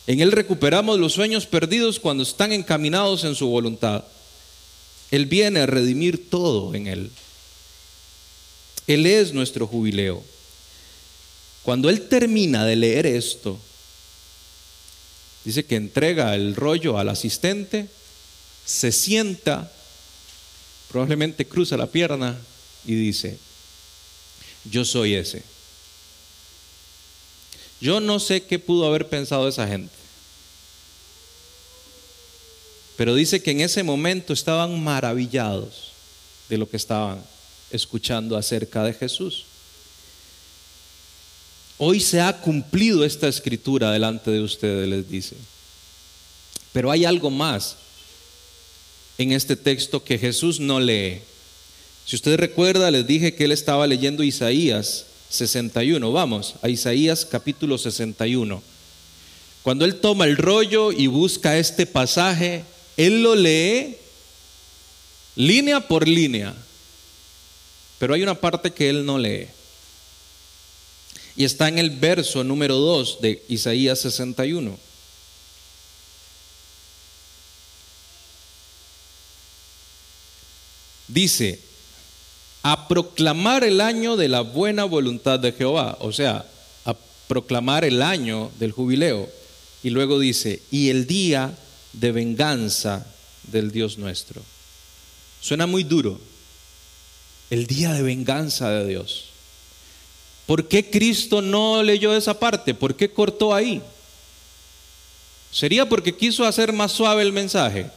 [0.08, 4.06] en Él recuperamos los sueños perdidos cuando están encaminados en su voluntad.
[5.12, 7.12] Él viene a redimir todo en Él.
[8.88, 10.24] Él es nuestro jubileo.
[11.68, 13.60] Cuando Él termina de leer esto,
[15.44, 17.90] dice que entrega el rollo al asistente,
[18.64, 19.70] se sienta,
[20.88, 22.38] probablemente cruza la pierna
[22.86, 23.38] y dice,
[24.72, 25.44] yo soy ese.
[27.82, 29.94] Yo no sé qué pudo haber pensado esa gente.
[32.96, 35.92] Pero dice que en ese momento estaban maravillados
[36.48, 37.22] de lo que estaban
[37.72, 39.47] escuchando acerca de Jesús.
[41.78, 45.36] Hoy se ha cumplido esta escritura delante de ustedes, les dice.
[46.74, 47.78] Pero hay algo más
[49.18, 51.22] en este texto que Jesús no lee.
[52.06, 56.12] Si usted recuerda, les dije que él estaba leyendo Isaías 61.
[56.12, 58.62] Vamos, a Isaías capítulo 61.
[59.62, 62.64] Cuando él toma el rollo y busca este pasaje,
[62.96, 63.98] él lo lee
[65.36, 66.56] línea por línea.
[68.00, 69.48] Pero hay una parte que él no lee.
[71.38, 74.76] Y está en el verso número 2 de Isaías 61.
[81.08, 81.62] Dice,
[82.64, 86.50] a proclamar el año de la buena voluntad de Jehová, o sea,
[86.86, 86.96] a
[87.28, 89.30] proclamar el año del jubileo.
[89.84, 91.56] Y luego dice, y el día
[91.94, 93.06] de venganza
[93.44, 94.42] del Dios nuestro.
[95.40, 96.20] Suena muy duro,
[97.52, 99.27] el día de venganza de Dios.
[100.48, 102.74] ¿Por qué Cristo no leyó esa parte?
[102.74, 103.82] ¿Por qué cortó ahí?
[105.52, 107.92] ¿Sería porque quiso hacer más suave el mensaje?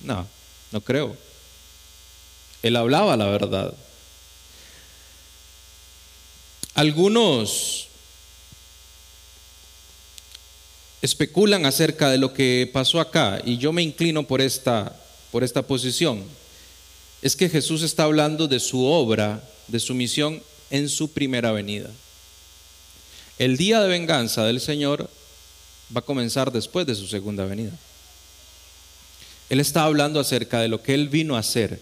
[0.00, 0.26] No,
[0.72, 1.16] no creo.
[2.60, 3.72] Él hablaba la verdad.
[6.74, 7.86] Algunos
[11.02, 14.98] especulan acerca de lo que pasó acá y yo me inclino por esta,
[15.30, 16.24] por esta posición.
[17.20, 20.42] Es que Jesús está hablando de su obra, de su misión
[20.72, 21.90] en su primera venida.
[23.38, 25.08] El día de venganza del Señor
[25.94, 27.72] va a comenzar después de su segunda venida.
[29.50, 31.78] Él está hablando acerca de lo que Él vino a hacer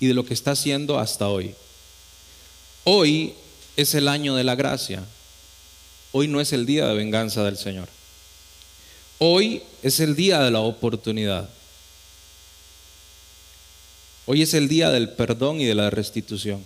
[0.00, 1.54] y de lo que está haciendo hasta hoy.
[2.84, 3.34] Hoy
[3.76, 5.04] es el año de la gracia.
[6.12, 7.88] Hoy no es el día de venganza del Señor.
[9.18, 11.50] Hoy es el día de la oportunidad.
[14.24, 16.64] Hoy es el día del perdón y de la restitución.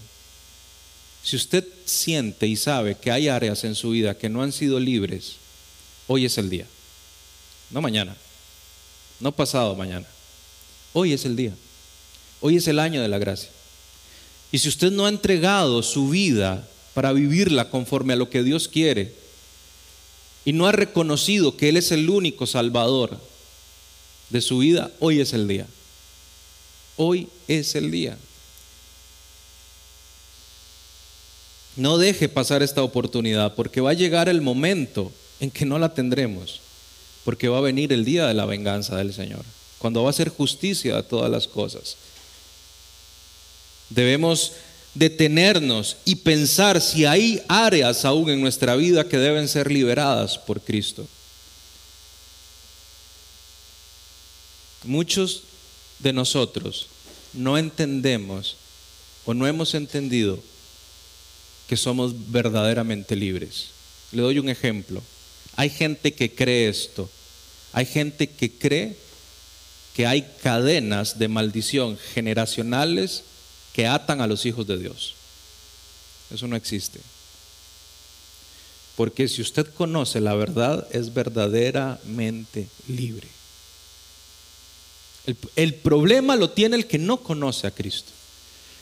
[1.26, 4.78] Si usted siente y sabe que hay áreas en su vida que no han sido
[4.78, 5.32] libres,
[6.06, 6.68] hoy es el día.
[7.70, 8.16] No mañana,
[9.18, 10.06] no pasado mañana.
[10.92, 11.52] Hoy es el día.
[12.40, 13.48] Hoy es el año de la gracia.
[14.52, 18.68] Y si usted no ha entregado su vida para vivirla conforme a lo que Dios
[18.68, 19.12] quiere,
[20.44, 23.20] y no ha reconocido que Él es el único salvador
[24.30, 25.66] de su vida, hoy es el día.
[26.96, 28.16] Hoy es el día.
[31.76, 35.92] No deje pasar esta oportunidad porque va a llegar el momento en que no la
[35.92, 36.60] tendremos,
[37.24, 39.44] porque va a venir el día de la venganza del Señor,
[39.78, 41.96] cuando va a ser justicia a todas las cosas.
[43.90, 44.52] Debemos
[44.94, 50.62] detenernos y pensar si hay áreas aún en nuestra vida que deben ser liberadas por
[50.62, 51.06] Cristo.
[54.84, 55.42] Muchos
[55.98, 56.86] de nosotros
[57.34, 58.56] no entendemos
[59.26, 60.38] o no hemos entendido
[61.68, 63.68] que somos verdaderamente libres.
[64.12, 65.02] Le doy un ejemplo.
[65.56, 67.10] Hay gente que cree esto.
[67.72, 68.96] Hay gente que cree
[69.94, 73.24] que hay cadenas de maldición generacionales
[73.72, 75.14] que atan a los hijos de Dios.
[76.30, 77.00] Eso no existe.
[78.96, 83.28] Porque si usted conoce la verdad, es verdaderamente libre.
[85.56, 88.12] El, problema lo tiene el que no conoce a Cristo.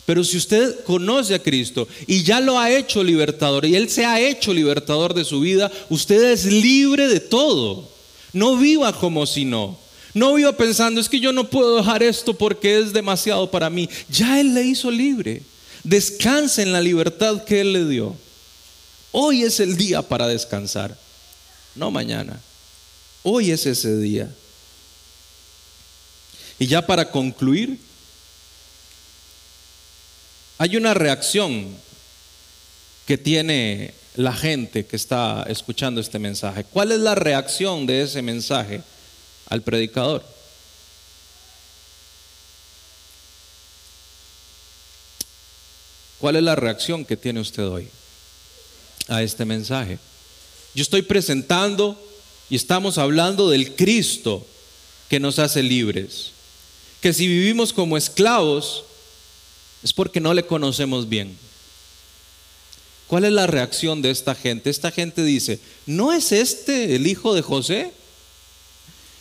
[0.06, 4.04] Pero si usted conoce a Cristo y ya lo ha hecho libertador y Él se
[4.04, 7.88] ha hecho libertador de su vida, usted es libre de todo.
[8.32, 9.78] No viva como si no.
[10.12, 13.88] No viva pensando, es que yo no puedo dejar esto porque es demasiado para mí.
[14.10, 15.42] Ya Él le hizo libre.
[15.82, 18.14] Descanse en la libertad que Él le dio.
[19.10, 20.96] Hoy es el día para descansar,
[21.74, 22.40] no mañana.
[23.22, 24.28] Hoy es ese día.
[26.58, 27.78] Y ya para concluir,
[30.64, 31.76] hay una reacción
[33.04, 36.64] que tiene la gente que está escuchando este mensaje.
[36.64, 38.80] ¿Cuál es la reacción de ese mensaje
[39.50, 40.24] al predicador?
[46.18, 47.90] ¿Cuál es la reacción que tiene usted hoy
[49.08, 49.98] a este mensaje?
[50.74, 52.02] Yo estoy presentando
[52.48, 54.46] y estamos hablando del Cristo
[55.10, 56.30] que nos hace libres
[57.02, 58.84] que si vivimos como esclavos
[59.84, 61.36] es porque no le conocemos bien.
[63.06, 64.70] ¿Cuál es la reacción de esta gente?
[64.70, 67.92] Esta gente dice, ¿no es este el hijo de José?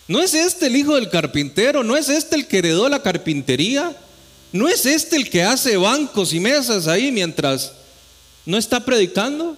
[0.07, 1.83] ¿No es este el hijo del carpintero?
[1.83, 3.95] ¿No es este el que heredó la carpintería?
[4.53, 7.73] ¿No es este el que hace bancos y mesas ahí mientras
[8.45, 9.57] no está predicando?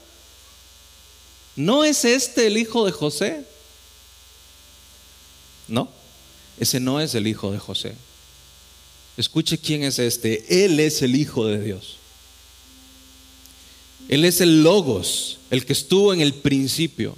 [1.56, 3.46] ¿No es este el hijo de José?
[5.68, 5.88] No,
[6.60, 7.96] ese no es el hijo de José.
[9.18, 10.66] Escuche quién es este.
[10.66, 11.98] Él es el Hijo de Dios.
[14.10, 17.16] Él es el Logos, el que estuvo en el principio.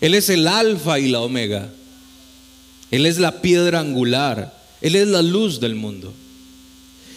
[0.00, 1.72] Él es el Alfa y la Omega.
[2.90, 4.62] Él es la piedra angular.
[4.80, 6.12] Él es la luz del mundo.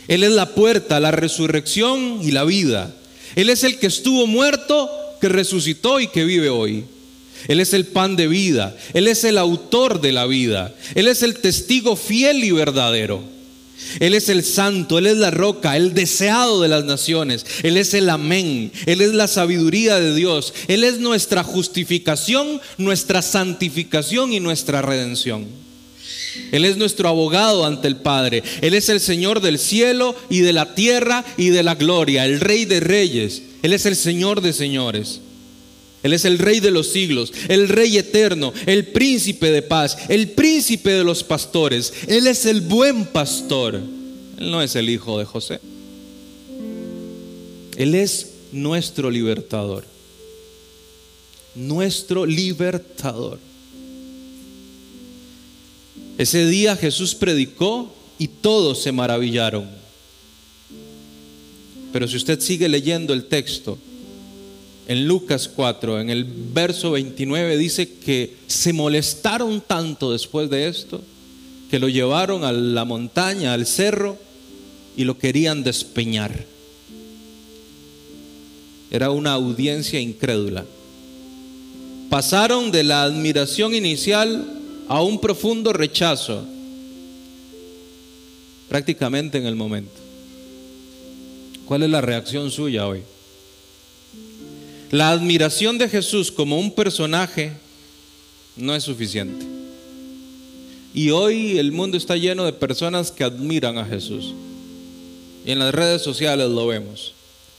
[0.07, 2.95] Él es la puerta, la resurrección y la vida.
[3.35, 4.89] Él es el que estuvo muerto,
[5.19, 6.85] que resucitó y que vive hoy.
[7.47, 8.75] Él es el pan de vida.
[8.93, 10.73] Él es el autor de la vida.
[10.95, 13.36] Él es el testigo fiel y verdadero.
[13.99, 17.93] Él es el santo, Él es la roca, el deseado de las naciones, Él es
[17.93, 24.39] el amén, Él es la sabiduría de Dios, Él es nuestra justificación, nuestra santificación y
[24.39, 25.45] nuestra redención.
[26.51, 30.53] Él es nuestro abogado ante el Padre, Él es el Señor del cielo y de
[30.53, 34.53] la tierra y de la gloria, el Rey de reyes, Él es el Señor de
[34.53, 35.21] señores.
[36.03, 40.29] Él es el rey de los siglos, el rey eterno, el príncipe de paz, el
[40.31, 41.93] príncipe de los pastores.
[42.07, 43.75] Él es el buen pastor.
[43.75, 45.59] Él no es el hijo de José.
[47.77, 49.85] Él es nuestro libertador.
[51.55, 53.39] Nuestro libertador.
[56.17, 59.69] Ese día Jesús predicó y todos se maravillaron.
[61.91, 63.77] Pero si usted sigue leyendo el texto,
[64.87, 71.01] en Lucas 4, en el verso 29, dice que se molestaron tanto después de esto
[71.69, 74.17] que lo llevaron a la montaña, al cerro,
[74.95, 76.45] y lo querían despeñar.
[78.89, 80.63] Era una audiencia incrédula.
[82.09, 84.45] Pasaron de la admiración inicial
[84.87, 86.45] a un profundo rechazo,
[88.69, 89.99] prácticamente en el momento.
[91.65, 93.03] ¿Cuál es la reacción suya hoy?
[94.91, 97.51] La admiración de Jesús como un personaje
[98.55, 99.45] no es suficiente.
[100.93, 104.33] Y hoy el mundo está lleno de personas que admiran a Jesús.
[105.45, 107.13] Y en las redes sociales lo vemos.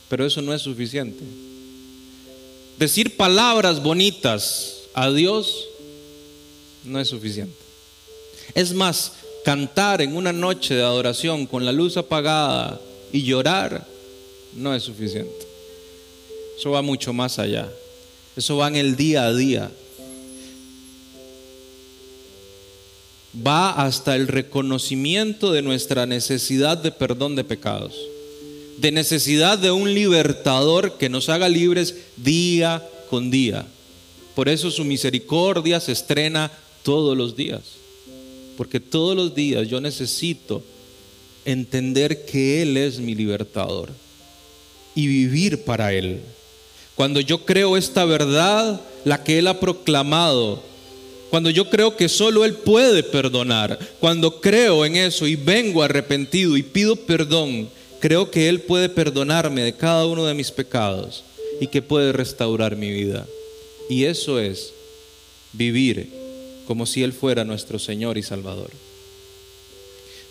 [0.09, 1.23] Pero eso no es suficiente.
[2.79, 5.67] Decir palabras bonitas a Dios
[6.83, 7.55] no es suficiente.
[8.55, 9.13] Es más,
[9.45, 12.81] cantar en una noche de adoración con la luz apagada
[13.13, 13.85] y llorar
[14.55, 15.48] no es suficiente.
[16.59, 17.69] Eso va mucho más allá.
[18.35, 19.71] Eso va en el día a día.
[23.47, 27.95] Va hasta el reconocimiento de nuestra necesidad de perdón de pecados.
[28.77, 33.65] De necesidad de un libertador que nos haga libres día con día.
[34.35, 36.51] Por eso su misericordia se estrena
[36.83, 37.61] todos los días.
[38.57, 40.61] Porque todos los días yo necesito
[41.45, 43.91] entender que Él es mi libertador
[44.93, 46.19] y vivir para Él.
[46.99, 50.61] Cuando yo creo esta verdad, la que Él ha proclamado,
[51.29, 56.57] cuando yo creo que solo Él puede perdonar, cuando creo en eso y vengo arrepentido
[56.57, 57.69] y pido perdón,
[58.01, 61.23] creo que Él puede perdonarme de cada uno de mis pecados
[61.61, 63.25] y que puede restaurar mi vida.
[63.89, 64.73] Y eso es
[65.53, 66.11] vivir
[66.67, 68.71] como si Él fuera nuestro Señor y Salvador.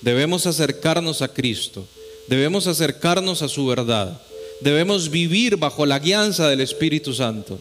[0.03, 1.87] Debemos acercarnos a Cristo,
[2.27, 4.21] debemos acercarnos a su verdad
[4.61, 7.59] debemos vivir bajo la guianza del Espíritu Santo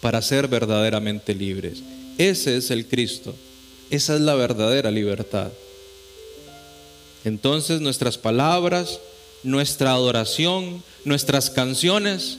[0.00, 1.82] para ser verdaderamente libres.
[2.18, 3.34] Ese es el Cristo.
[3.90, 5.50] Esa es la verdadera libertad.
[7.24, 9.00] Entonces nuestras palabras,
[9.42, 12.38] nuestra adoración, nuestras canciones,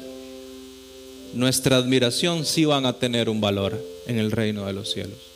[1.33, 5.26] nuestra admiración sí van a tener un valor en el reino de los cielos.